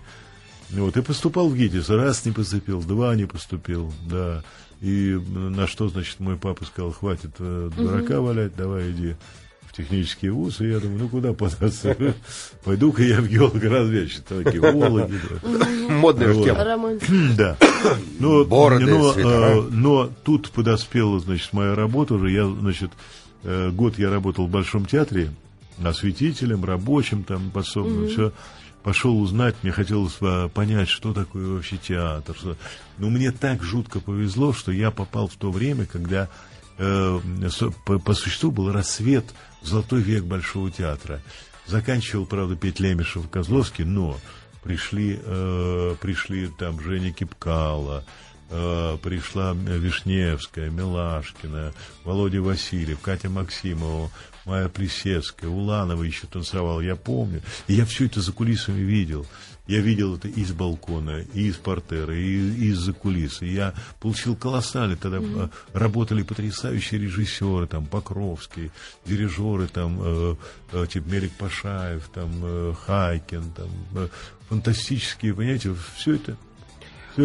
Вот, 0.71 0.97
и 0.97 1.01
поступал 1.01 1.49
в 1.49 1.57
ГИТИС. 1.57 1.89
Раз 1.89 2.25
не 2.25 2.31
поступил, 2.31 2.81
два 2.83 3.15
не 3.15 3.25
поступил, 3.25 3.91
да. 4.07 4.43
И 4.81 5.19
на 5.27 5.65
что, 5.65 5.89
значит, 5.89 6.19
мой 6.19 6.37
папа 6.37 6.63
сказал, 6.63 6.91
хватит 6.91 7.31
э, 7.39 7.71
дурака 7.75 8.21
валять, 8.21 8.55
давай 8.55 8.91
иди 8.91 9.15
технический 9.79 10.29
вуз, 10.29 10.59
и 10.59 10.67
я 10.67 10.79
думаю, 10.79 10.99
ну 10.99 11.09
куда 11.09 11.33
податься? 11.33 11.95
Пойду-ка 12.65 13.01
я 13.01 13.21
в 13.21 13.27
геолого-разведчик. 13.27 14.23
Такие 14.23 14.59
Вологи. 14.59 15.19
Модная 15.89 16.33
тема. 16.33 16.99
Да. 17.37 17.57
Но, 18.19 18.43
Бороды, 18.43 18.85
но, 18.85 19.13
э, 19.15 19.61
но 19.71 20.09
тут 20.23 20.51
подоспела, 20.51 21.19
значит, 21.19 21.53
моя 21.53 21.75
работа 21.75 22.15
уже. 22.15 22.29
Я, 22.29 22.45
значит, 22.47 22.91
э, 23.43 23.69
год 23.71 23.97
я 23.97 24.09
работал 24.09 24.47
в 24.47 24.49
Большом 24.49 24.85
театре 24.85 25.31
осветителем, 25.81 26.65
рабочим, 26.65 27.23
там, 27.23 27.49
пособным, 27.51 28.09
все 28.09 28.33
пошел 28.83 29.19
узнать, 29.19 29.55
мне 29.61 29.71
хотелось 29.71 30.17
понять, 30.53 30.89
что 30.89 31.13
такое 31.13 31.47
вообще 31.47 31.77
театр. 31.77 32.35
Что... 32.37 32.57
Но 32.97 33.09
мне 33.09 33.31
так 33.31 33.63
жутко 33.63 33.99
повезло, 33.99 34.51
что 34.51 34.71
я 34.71 34.91
попал 34.91 35.27
в 35.27 35.35
то 35.35 35.51
время, 35.51 35.85
когда 35.85 36.29
э, 36.79 37.19
по, 37.85 37.99
по 37.99 38.13
существу 38.13 38.51
был 38.51 38.71
рассвет 38.71 39.25
золотой 39.61 40.01
век 40.01 40.23
Большого 40.23 40.71
театра. 40.71 41.21
Заканчивал, 41.67 42.25
правда, 42.25 42.55
петь 42.55 42.79
Лемешев 42.79 43.29
Козловский, 43.29 43.83
но 43.83 44.17
пришли, 44.63 45.19
э, 45.21 45.95
пришли 46.01 46.47
там 46.47 46.79
Женя 46.81 47.11
Кипкала, 47.11 48.03
э, 48.49 48.97
пришла 49.01 49.53
Вишневская, 49.53 50.69
Милашкина, 50.69 51.73
Володя 52.03 52.41
Васильев, 52.41 52.99
Катя 52.99 53.29
Максимова, 53.29 54.11
Майя 54.45 54.67
Плесецкая, 54.67 55.49
Уланова 55.49 56.03
еще 56.03 56.27
танцевал, 56.27 56.81
я 56.81 56.95
помню. 56.95 57.41
И 57.67 57.73
я 57.73 57.85
все 57.85 58.05
это 58.05 58.21
за 58.21 58.31
кулисами 58.31 58.81
видел. 58.81 59.25
Я 59.67 59.81
видел 59.81 60.15
это 60.15 60.27
из 60.27 60.51
балкона, 60.51 61.23
и 61.35 61.43
из 61.43 61.57
портера, 61.57 62.17
и 62.17 62.69
из-за 62.69 62.91
кулисы. 62.91 63.45
Я 63.45 63.75
получил 63.99 64.35
колоссальный, 64.35 64.95
тогда 64.95 65.17
mm-hmm. 65.17 65.51
работали 65.73 66.23
потрясающие 66.23 66.99
режиссеры, 66.99 67.67
там, 67.67 67.85
Покровский, 67.85 68.71
дирижеры, 69.05 69.67
там, 69.67 69.99
э, 70.01 70.35
э, 70.71 70.87
типа 70.91 71.07
Мерик 71.07 71.33
Пашаев, 71.33 72.09
там, 72.11 72.31
э, 72.41 72.73
Хайкин, 72.83 73.51
там, 73.51 73.69
э, 73.93 74.07
фантастические, 74.49 75.35
понимаете, 75.35 75.75
все 75.95 76.15
это 76.15 76.35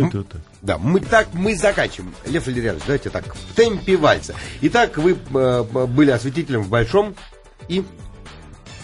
это, 0.00 0.18
это. 0.20 0.40
Да, 0.62 0.78
мы 0.78 1.00
так 1.00 1.28
мы 1.34 1.54
заканчиваем. 1.56 2.14
Лев 2.26 2.46
Валерьянович, 2.46 2.84
давайте 2.86 3.10
так, 3.10 3.34
в 3.34 3.54
темпе 3.54 3.96
вальса. 3.96 4.34
Итак, 4.62 4.98
вы 4.98 5.12
э, 5.34 5.86
были 5.86 6.10
осветителем 6.10 6.62
в 6.62 6.68
Большом 6.68 7.14
и 7.68 7.84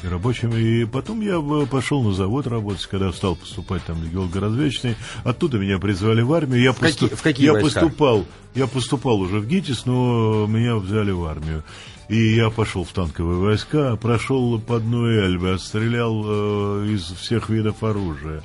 И 0.02 0.08
рабочим. 0.08 0.54
И 0.56 0.84
потом 0.84 1.20
я 1.20 1.40
пошел 1.66 2.02
на 2.02 2.12
завод 2.12 2.46
работать, 2.46 2.86
когда 2.86 3.12
стал 3.12 3.36
поступать 3.36 3.84
там 3.84 3.96
в 3.96 4.10
геологоразведочный. 4.10 4.96
Оттуда 5.24 5.58
меня 5.58 5.78
призвали 5.78 6.22
в 6.22 6.32
армию. 6.32 6.62
Я, 6.62 6.72
в 6.72 6.78
поступ... 6.78 7.10
какие, 7.10 7.16
в 7.16 7.22
какие 7.22 7.46
я 7.46 7.54
поступал, 7.54 8.24
я 8.54 8.66
поступал 8.66 9.20
уже 9.20 9.40
в 9.40 9.46
ГИТИС, 9.46 9.86
но 9.86 10.46
меня 10.46 10.76
взяли 10.76 11.10
в 11.10 11.24
армию. 11.24 11.64
И 12.08 12.34
я 12.34 12.50
пошел 12.50 12.82
в 12.82 12.92
танковые 12.92 13.38
войска, 13.38 13.94
прошел 13.94 14.58
под 14.58 14.84
Нуэльбе, 14.84 15.52
отстрелял 15.52 16.24
э, 16.26 16.86
из 16.88 17.02
всех 17.02 17.48
видов 17.48 17.84
оружия. 17.84 18.42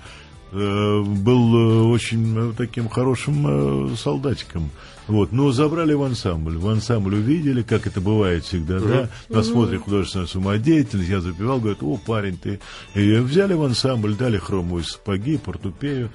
Э, 0.56 1.02
был 1.02 1.56
э, 1.56 1.82
очень 1.84 2.52
э, 2.52 2.54
таким 2.56 2.88
хорошим 2.88 3.98
солдатиком. 3.98 4.72
Вот, 5.08 5.32
но 5.32 5.52
забрали 5.52 5.94
в 5.94 6.02
ансамбль. 6.02 6.58
В 6.58 6.68
ансамбль 6.68 7.16
увидели, 7.16 7.62
как 7.62 7.86
это 7.86 8.02
бывает 8.02 8.44
всегда, 8.44 8.78
uh-huh. 8.78 9.10
да, 9.30 9.36
на 9.36 9.44
смотре 9.44 9.78
художественная 9.78 10.28
самодеятельность. 10.28 11.10
Я 11.10 11.22
запевал, 11.22 11.60
говорят, 11.60 11.84
о, 11.84 11.98
парень, 11.98 12.38
ты. 12.38 12.60
И 12.96 13.16
взяли 13.18 13.54
в 13.54 13.64
ансамбль, 13.64 14.16
дали 14.16 14.38
хромовые 14.38 14.84
сапоги, 14.84 15.38
портупею. 15.38 16.10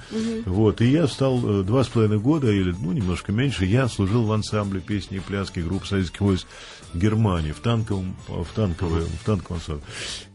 Вот, 0.44 0.80
и 0.80 0.86
я 0.86 1.06
стал 1.06 1.60
э, 1.60 1.62
два 1.62 1.84
с 1.84 1.88
половиной 1.88 2.18
года, 2.18 2.50
или, 2.50 2.74
ну, 2.80 2.92
немножко 2.92 3.32
меньше, 3.32 3.64
я 3.64 3.88
служил 3.88 4.24
в 4.24 4.32
ансамбле 4.32 4.80
песни 4.80 5.18
и 5.18 5.20
пляски 5.20 5.60
групп 5.60 5.86
советских 5.86 6.20
войск 6.20 6.46
Германии, 6.92 7.52
в 7.52 7.60
танковом, 7.60 8.16
в 8.26 8.48
танковом, 8.54 9.04
в 9.04 9.24
танковом 9.24 9.60
ансамбле. 9.60 9.84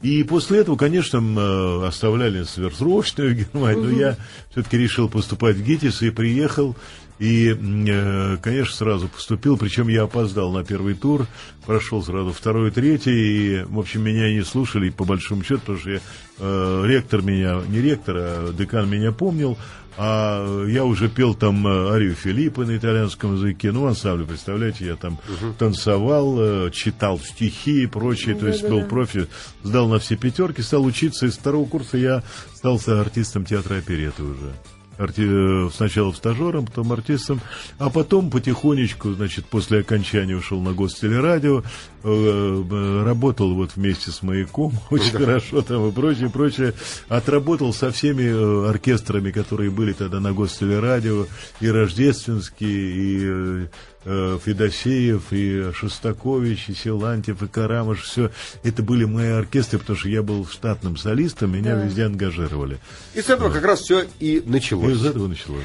И 0.02 0.24
после 0.24 0.60
этого, 0.60 0.78
конечно, 0.78 1.18
э, 1.18 1.88
оставляли 1.88 2.44
сверхсрочную 2.44 3.36
Германию, 3.54 3.84
но 3.84 3.89
я 3.89 4.18
все-таки 4.52 4.78
решил 4.78 5.10
поступать 5.10 5.58
в 5.58 5.63
ГИТИС 5.63 6.04
и 6.04 6.10
приехал 6.10 6.76
и, 7.19 7.56
э, 7.56 8.38
конечно, 8.41 8.75
сразу 8.75 9.08
поступил, 9.08 9.58
причем 9.58 9.88
я 9.88 10.04
опоздал 10.04 10.51
на 10.51 10.65
первый 10.65 10.95
тур, 10.95 11.28
прошел 11.65 12.04
сразу 12.04 12.34
второй, 12.34 12.71
третий, 12.71 13.62
и, 13.62 13.63
в 13.63 13.80
общем, 13.80 14.04
меня 14.04 14.32
не 14.34 14.43
слушали, 14.43 14.89
по 14.89 15.06
большому 15.06 15.43
счету, 15.43 15.62
потому 15.62 15.80
что 15.80 15.91
я, 15.91 15.99
э, 16.39 16.84
ректор 16.88 17.21
меня, 17.21 17.62
не 17.67 17.80
ректор, 17.80 18.15
а 18.17 18.54
декан 18.54 18.89
меня 18.89 19.13
помнил, 19.13 19.58
а 19.97 20.65
я 20.67 20.84
уже 20.84 21.08
пел 21.08 21.36
там 21.36 21.65
э, 21.65 21.93
Арию 21.93 22.15
Филиппа 22.15 22.65
на 22.65 22.75
итальянском 22.75 23.36
языке, 23.36 23.71
ну, 23.71 23.84
в 23.84 23.88
ансамбле, 23.88 24.25
представляете, 24.25 24.86
я 24.86 24.97
там 24.97 25.13
угу. 25.13 25.54
танцевал, 25.58 26.69
читал 26.71 27.17
стихи 27.19 27.84
и 27.84 27.88
прочее, 27.88 28.36
то 28.36 28.47
есть 28.47 28.67
был 28.67 28.84
профи, 28.84 29.28
сдал 29.63 29.88
на 29.88 29.99
все 29.99 30.17
пятерки, 30.17 30.62
стал 30.62 30.84
учиться, 30.84 31.28
из 31.28 31.38
второго 31.38 31.65
курса 31.65 31.97
я 31.97 32.23
стал 32.56 32.78
артистом 32.88 33.45
театра 33.45 33.78
опереты 33.78 34.21
уже 34.21 34.54
арти... 34.98 35.70
сначала 35.72 36.12
стажером, 36.12 36.66
потом 36.66 36.92
артистом, 36.92 37.42
а 37.78 37.90
потом 37.90 38.30
потихонечку, 38.30 39.14
значит, 39.14 39.46
после 39.46 39.80
окончания 39.80 40.36
ушел 40.36 40.62
на 40.62 40.74
гостелерадио, 40.74 41.62
э, 41.62 41.64
э, 42.04 43.04
работал 43.04 43.54
вот 43.54 43.72
вместе 43.76 44.12
с 44.12 44.22
маяком, 44.22 44.74
очень 44.90 45.14
да. 45.14 45.20
хорошо 45.20 45.62
там 45.62 45.88
и 45.88 45.92
прочее, 45.92 46.30
прочее, 46.30 46.74
отработал 47.08 47.74
со 47.74 47.92
всеми 47.92 48.24
э, 48.24 48.70
оркестрами, 48.70 49.32
которые 49.32 49.72
были 49.72 49.94
тогда 49.94 50.20
на 50.20 50.34
гостелерадио, 50.34 51.28
и 51.60 51.68
Рождественский, 51.68 53.66
и 53.66 53.68
э, 54.06 54.40
Федосеев, 54.44 55.24
и 55.32 55.72
Шостакович, 55.74 56.70
и 56.70 56.74
Силантьев, 56.74 57.42
и 57.42 57.48
Карамыш, 57.48 58.04
все 58.04 58.32
это 58.64 58.84
были 58.84 59.06
мои 59.06 59.30
оркестры, 59.30 59.80
потому 59.80 59.98
что 59.98 60.10
я 60.10 60.24
был 60.24 60.46
штатным 60.48 60.98
солистом, 60.98 61.52
меня 61.52 61.76
да. 61.76 61.84
везде 61.84 62.06
ангажировали. 62.06 62.78
И 63.14 63.22
с 63.22 63.30
этого 63.30 63.48
вот. 63.48 63.54
как 63.54 63.66
раз 63.66 63.82
все 63.82 64.06
и 64.20 64.42
началось. 64.46 64.85
И 64.89 64.93
из 64.93 65.06
этого 65.06 65.28
началось. 65.28 65.63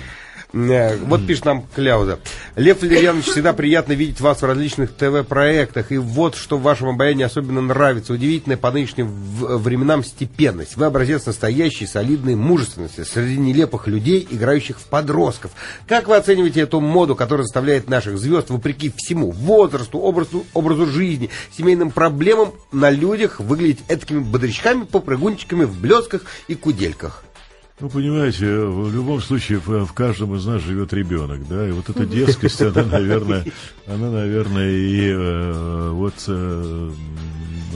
Э, 0.53 0.97
вот 0.97 1.27
пишет 1.27 1.45
нам 1.45 1.65
Кляуза. 1.75 2.19
Лев 2.57 2.83
Валерьянович, 2.83 3.27
всегда 3.27 3.53
приятно 3.53 3.93
видеть 3.93 4.21
вас 4.21 4.43
в 4.43 4.45
различных 4.45 4.93
ТВ-проектах. 4.95 5.93
И 5.93 5.99
вот 5.99 6.35
что 6.35 6.59
в 6.59 6.63
вашем 6.63 6.89
обаянии 6.89 7.25
особенно 7.25 7.61
нравится. 7.61 8.13
Удивительная 8.13 8.57
по 8.57 8.71
нынешним 8.71 9.11
временам 9.11 10.05
степенность. 10.05 10.77
Вы 10.77 10.87
образец 10.87 11.27
настоящей, 11.27 11.87
солидной 11.87 12.35
мужественности 12.35 13.05
среди 13.05 13.39
нелепых 13.39 13.87
людей, 13.87 14.27
играющих 14.29 14.79
в 14.79 14.85
подростков. 14.85 15.53
Как 15.87 16.09
вы 16.09 16.17
оцениваете 16.17 16.61
эту 16.61 16.81
моду, 16.81 17.15
которая 17.15 17.45
заставляет 17.45 17.89
наших 17.89 18.19
звезд, 18.19 18.51
вопреки 18.51 18.93
всему, 18.97 19.31
возрасту, 19.31 19.99
образу, 19.99 20.45
образу 20.55 20.87
жизни, 20.87 21.31
семейным 21.57 21.91
проблемам, 21.91 22.53
на 22.73 22.91
людях 22.91 23.41
выглядеть 23.41 23.81
этакими 23.89 24.21
бодрячками, 24.21 24.85
попрыгунчиками 24.85 25.65
в 25.65 25.81
блесках 25.81 26.23
и 26.49 26.55
кудельках? 26.55 27.25
Ну, 27.81 27.89
понимаете, 27.89 28.45
в 28.47 28.95
любом 28.95 29.23
случае 29.23 29.59
в, 29.59 29.93
каждом 29.95 30.35
из 30.37 30.45
нас 30.45 30.61
живет 30.63 30.93
ребенок, 30.93 31.49
да, 31.49 31.67
и 31.67 31.73
вот 31.73 31.89
эта 31.89 32.05
детскость, 32.05 32.61
она, 32.61 32.85
наверное, 32.85 33.45
она, 33.87 34.11
наверное, 34.11 34.71
и 34.71 35.09
э, 35.09 35.91
вот 35.91 36.15
э, 36.29 36.91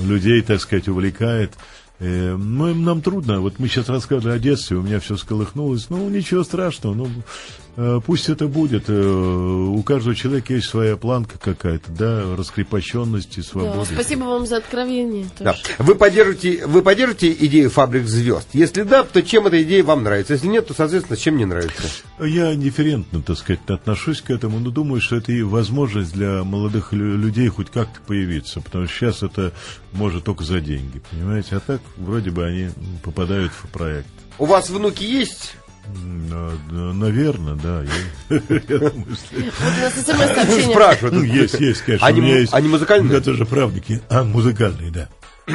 людей, 0.02 0.42
так 0.42 0.60
сказать, 0.60 0.88
увлекает. 0.88 1.54
Э, 2.00 2.36
ну, 2.36 2.74
нам 2.74 3.00
трудно. 3.00 3.40
Вот 3.40 3.58
мы 3.58 3.68
сейчас 3.68 3.88
рассказывали 3.88 4.36
о 4.36 4.38
детстве, 4.38 4.76
у 4.76 4.82
меня 4.82 5.00
все 5.00 5.16
сколыхнулось. 5.16 5.88
Ну, 5.88 6.08
ничего 6.10 6.44
страшного. 6.44 6.94
Ну, 6.94 7.08
пусть 7.76 8.28
это 8.28 8.46
будет. 8.46 8.84
Э, 8.88 8.92
у 8.94 9.82
каждого 9.82 10.14
человека 10.14 10.54
есть 10.54 10.68
своя 10.68 10.96
планка 10.96 11.38
какая-то, 11.38 11.90
да, 11.90 12.36
раскрепощенности, 12.36 13.40
свободы. 13.40 13.90
Да, 13.90 13.94
спасибо 13.94 14.24
вам 14.24 14.46
за 14.46 14.58
откровение. 14.58 15.26
Да. 15.40 15.56
Вы, 15.78 15.94
поддержите, 15.94 16.66
вы 16.66 16.82
поддержите 16.82 17.32
идею 17.32 17.70
фабрик 17.70 18.06
звезд? 18.06 18.48
Если 18.52 18.82
да, 18.82 19.02
то 19.02 19.22
чем 19.22 19.46
эта 19.46 19.62
идея 19.62 19.82
вам 19.84 20.02
нравится? 20.02 20.34
Если 20.34 20.46
нет, 20.46 20.66
то, 20.68 20.74
соответственно, 20.74 21.16
чем 21.16 21.36
не 21.36 21.44
нравится? 21.44 21.88
Я 22.20 22.54
дифферентно, 22.54 23.22
так 23.22 23.38
сказать, 23.38 23.60
отношусь 23.68 24.20
к 24.20 24.30
этому, 24.30 24.58
но 24.60 24.70
думаю, 24.70 25.00
что 25.00 25.16
это 25.16 25.32
и 25.32 25.42
возможность 25.42 26.12
для 26.12 26.44
молодых 26.44 26.92
людей 26.92 27.48
хоть 27.48 27.70
как-то 27.70 28.00
появиться, 28.06 28.60
потому 28.60 28.86
что 28.86 28.94
сейчас 28.94 29.22
это 29.22 29.52
может 29.92 30.24
только 30.24 30.44
за 30.44 30.60
деньги, 30.60 31.00
понимаете? 31.10 31.56
А 31.56 31.60
так, 31.60 31.80
вроде 31.96 32.30
бы 32.30 32.44
они 32.44 32.68
попадают 33.02 33.52
в 33.52 33.68
проект. 33.68 34.08
У 34.38 34.46
вас 34.46 34.68
внуки 34.70 35.04
есть? 35.04 35.56
Наверное, 36.70 37.56
да. 37.56 37.84
Спрашивают. 40.70 41.14
Ну, 41.14 41.22
есть, 41.22 41.60
есть, 41.60 41.82
конечно. 41.82 42.06
Они 42.06 42.68
музыкальные? 42.68 43.18
Это 43.18 43.34
же 43.34 43.44
правники. 43.44 44.00
А, 44.08 44.24
музыкальные, 44.24 44.90
да. 44.90 45.08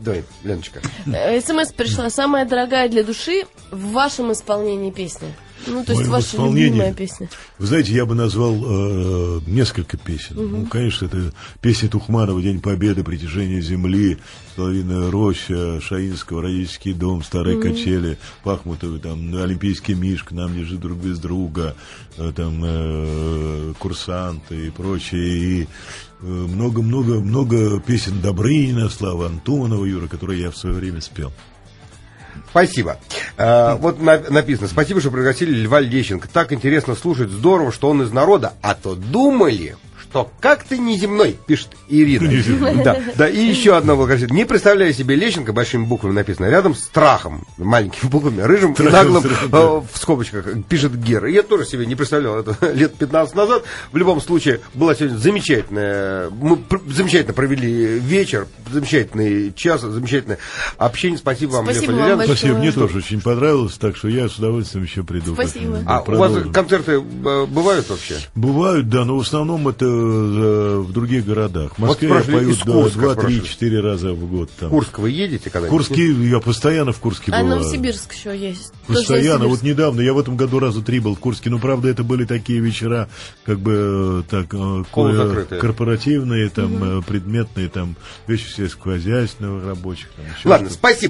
Давай, 0.00 0.24
Леночка. 0.44 0.80
Э, 1.06 1.40
СМС 1.40 1.72
пришла. 1.72 2.10
Самая 2.10 2.46
дорогая 2.46 2.88
для 2.88 3.04
души 3.04 3.44
в 3.70 3.92
вашем 3.92 4.32
исполнении 4.32 4.90
песни. 4.90 5.28
Ну, 5.66 5.84
то 5.84 5.92
есть 5.92 6.08
Моем 6.08 6.12
ваша 6.12 6.36
любимая 6.36 6.94
песня. 6.94 7.28
Вы 7.58 7.66
знаете, 7.66 7.92
я 7.92 8.06
бы 8.06 8.14
назвал 8.14 8.54
э, 8.54 9.40
несколько 9.46 9.96
песен. 9.96 10.38
Угу. 10.38 10.48
Ну, 10.48 10.66
конечно, 10.66 11.06
это 11.06 11.32
песня 11.60 11.88
Тухманова 11.88 12.40
«День 12.40 12.60
Победы», 12.60 13.04
«Притяжение 13.04 13.60
земли», 13.60 14.18
«Соловиная 14.56 15.10
роща», 15.10 15.80
Шаинского, 15.80 16.42
«Родительский 16.42 16.92
дом», 16.92 17.22
«Старые 17.22 17.58
угу. 17.58 17.68
качели», 17.68 18.18
Пахмутовы, 18.44 18.98
там, 18.98 19.34
«Олимпийский 19.36 19.94
мишка», 19.94 20.34
«Нам 20.34 20.54
лежит 20.54 20.80
друг 20.80 20.98
без 20.98 21.18
друга», 21.18 21.74
э, 22.16 22.32
там, 22.34 22.62
э, 22.64 23.74
«Курсанты» 23.78 24.68
и 24.68 24.70
прочее. 24.70 25.62
И 25.62 25.68
много-много-много 26.20 27.76
э, 27.76 27.80
песен 27.80 28.20
Добрынина, 28.20 28.88
Слава 28.88 29.26
Антонова, 29.26 29.84
Юра, 29.84 30.08
которые 30.08 30.42
я 30.42 30.50
в 30.50 30.56
свое 30.56 30.74
время 30.74 31.00
спел. 31.00 31.32
Спасибо. 32.50 32.98
А, 33.36 33.76
вот 33.76 34.00
на, 34.00 34.18
написано, 34.18 34.68
спасибо, 34.68 35.00
что 35.00 35.10
пригласили 35.10 35.50
Льва 35.50 35.80
Лещенко. 35.80 36.28
Так 36.32 36.52
интересно 36.52 36.94
слушать, 36.94 37.30
здорово, 37.30 37.72
что 37.72 37.90
он 37.90 38.02
из 38.02 38.12
народа. 38.12 38.54
А 38.62 38.74
то 38.74 38.94
думали, 38.94 39.76
что 40.10 40.30
как 40.40 40.64
ты 40.64 40.78
неземной, 40.78 41.36
пишет 41.46 41.68
Ирина. 41.88 42.82
Да, 42.82 42.96
да, 43.16 43.28
и 43.28 43.40
еще 43.40 43.76
одно 43.76 43.96
благодарность. 43.96 44.32
Не 44.32 44.44
представляю 44.44 44.92
себе 44.94 45.14
Лещенко, 45.14 45.52
большими 45.52 45.84
буквами 45.84 46.12
написано, 46.12 46.46
рядом 46.46 46.74
с 46.74 46.80
страхом, 46.80 47.46
маленькими 47.58 48.08
буквами, 48.08 48.40
рыжим 48.40 48.72
и 48.72 48.82
наглым, 48.82 49.24
э, 49.24 49.48
в 49.50 49.98
скобочках, 49.98 50.46
пишет 50.68 50.98
Гер. 50.98 51.26
Я 51.26 51.42
тоже 51.42 51.66
себе 51.66 51.86
не 51.86 51.94
представлял 51.94 52.38
это 52.38 52.56
лет 52.72 52.94
15 52.94 53.34
назад. 53.34 53.64
В 53.92 53.96
любом 53.96 54.20
случае, 54.20 54.60
была 54.74 54.94
сегодня 54.94 55.16
замечательная, 55.16 56.30
мы 56.30 56.58
замечательно 56.88 57.34
провели 57.34 57.98
вечер, 57.98 58.46
замечательный 58.72 59.52
час, 59.54 59.82
замечательное 59.82 60.38
общение. 60.78 61.18
Спасибо 61.18 61.52
вам, 61.52 61.64
Спасибо 61.64 61.92
Лев 61.92 62.16
вам 62.16 62.24
Спасибо, 62.24 62.58
мне 62.58 62.72
тоже 62.72 62.98
очень 62.98 63.20
понравилось, 63.20 63.74
так 63.74 63.96
что 63.96 64.08
я 64.08 64.28
с 64.28 64.36
удовольствием 64.36 64.84
еще 64.84 65.02
приду. 65.02 65.34
Спасибо. 65.34 65.82
А 65.86 66.00
у 66.00 66.16
вас 66.16 66.32
концерты 66.52 66.92
э, 66.92 67.46
бывают 67.46 67.88
вообще? 67.90 68.16
Бывают, 68.34 68.88
да, 68.88 69.04
но 69.04 69.16
в 69.16 69.20
основном 69.20 69.68
это 69.68 69.97
Э, 69.98 70.78
в 70.78 70.92
других 70.92 71.24
городах. 71.24 71.74
В 71.74 71.78
Москве 71.78 72.08
вот 72.08 72.28
я 72.28 72.34
пою 72.34 72.88
два, 72.90 73.14
три, 73.14 73.42
четыре 73.42 73.80
раза 73.80 74.12
в 74.12 74.30
год. 74.30 74.50
Там. 74.58 74.70
Курск 74.70 74.98
вы 74.98 75.10
едете 75.10 75.50
когда-нибудь? 75.50 75.86
Курский, 75.86 76.28
я 76.28 76.40
постоянно 76.40 76.92
в 76.92 76.98
Курске 76.98 77.32
а 77.32 77.42
был. 77.42 77.52
А 77.52 77.56
Новосибирск 77.56 78.14
еще 78.14 78.36
есть. 78.36 78.72
Постоянно. 78.86 79.48
Вот 79.48 79.62
недавно, 79.62 80.00
я 80.00 80.12
в 80.12 80.18
этом 80.18 80.36
году 80.36 80.58
раза 80.58 80.82
три 80.82 81.00
был 81.00 81.14
в 81.14 81.18
Курске. 81.18 81.50
Но, 81.50 81.58
правда, 81.58 81.88
это 81.88 82.04
были 82.04 82.24
такие 82.24 82.60
вечера, 82.60 83.08
как 83.44 83.60
бы, 83.60 84.22
э, 84.28 84.30
так, 84.30 84.46
э, 84.52 85.58
корпоративные, 85.58 86.48
там, 86.48 86.74
угу. 86.74 87.02
предметные, 87.02 87.68
там, 87.68 87.96
вещи 88.26 88.48
сельскохозяйственных 88.48 89.66
рабочих. 89.66 90.08
Там, 90.16 90.24
Ладно, 90.44 90.70
спасибо. 90.70 91.06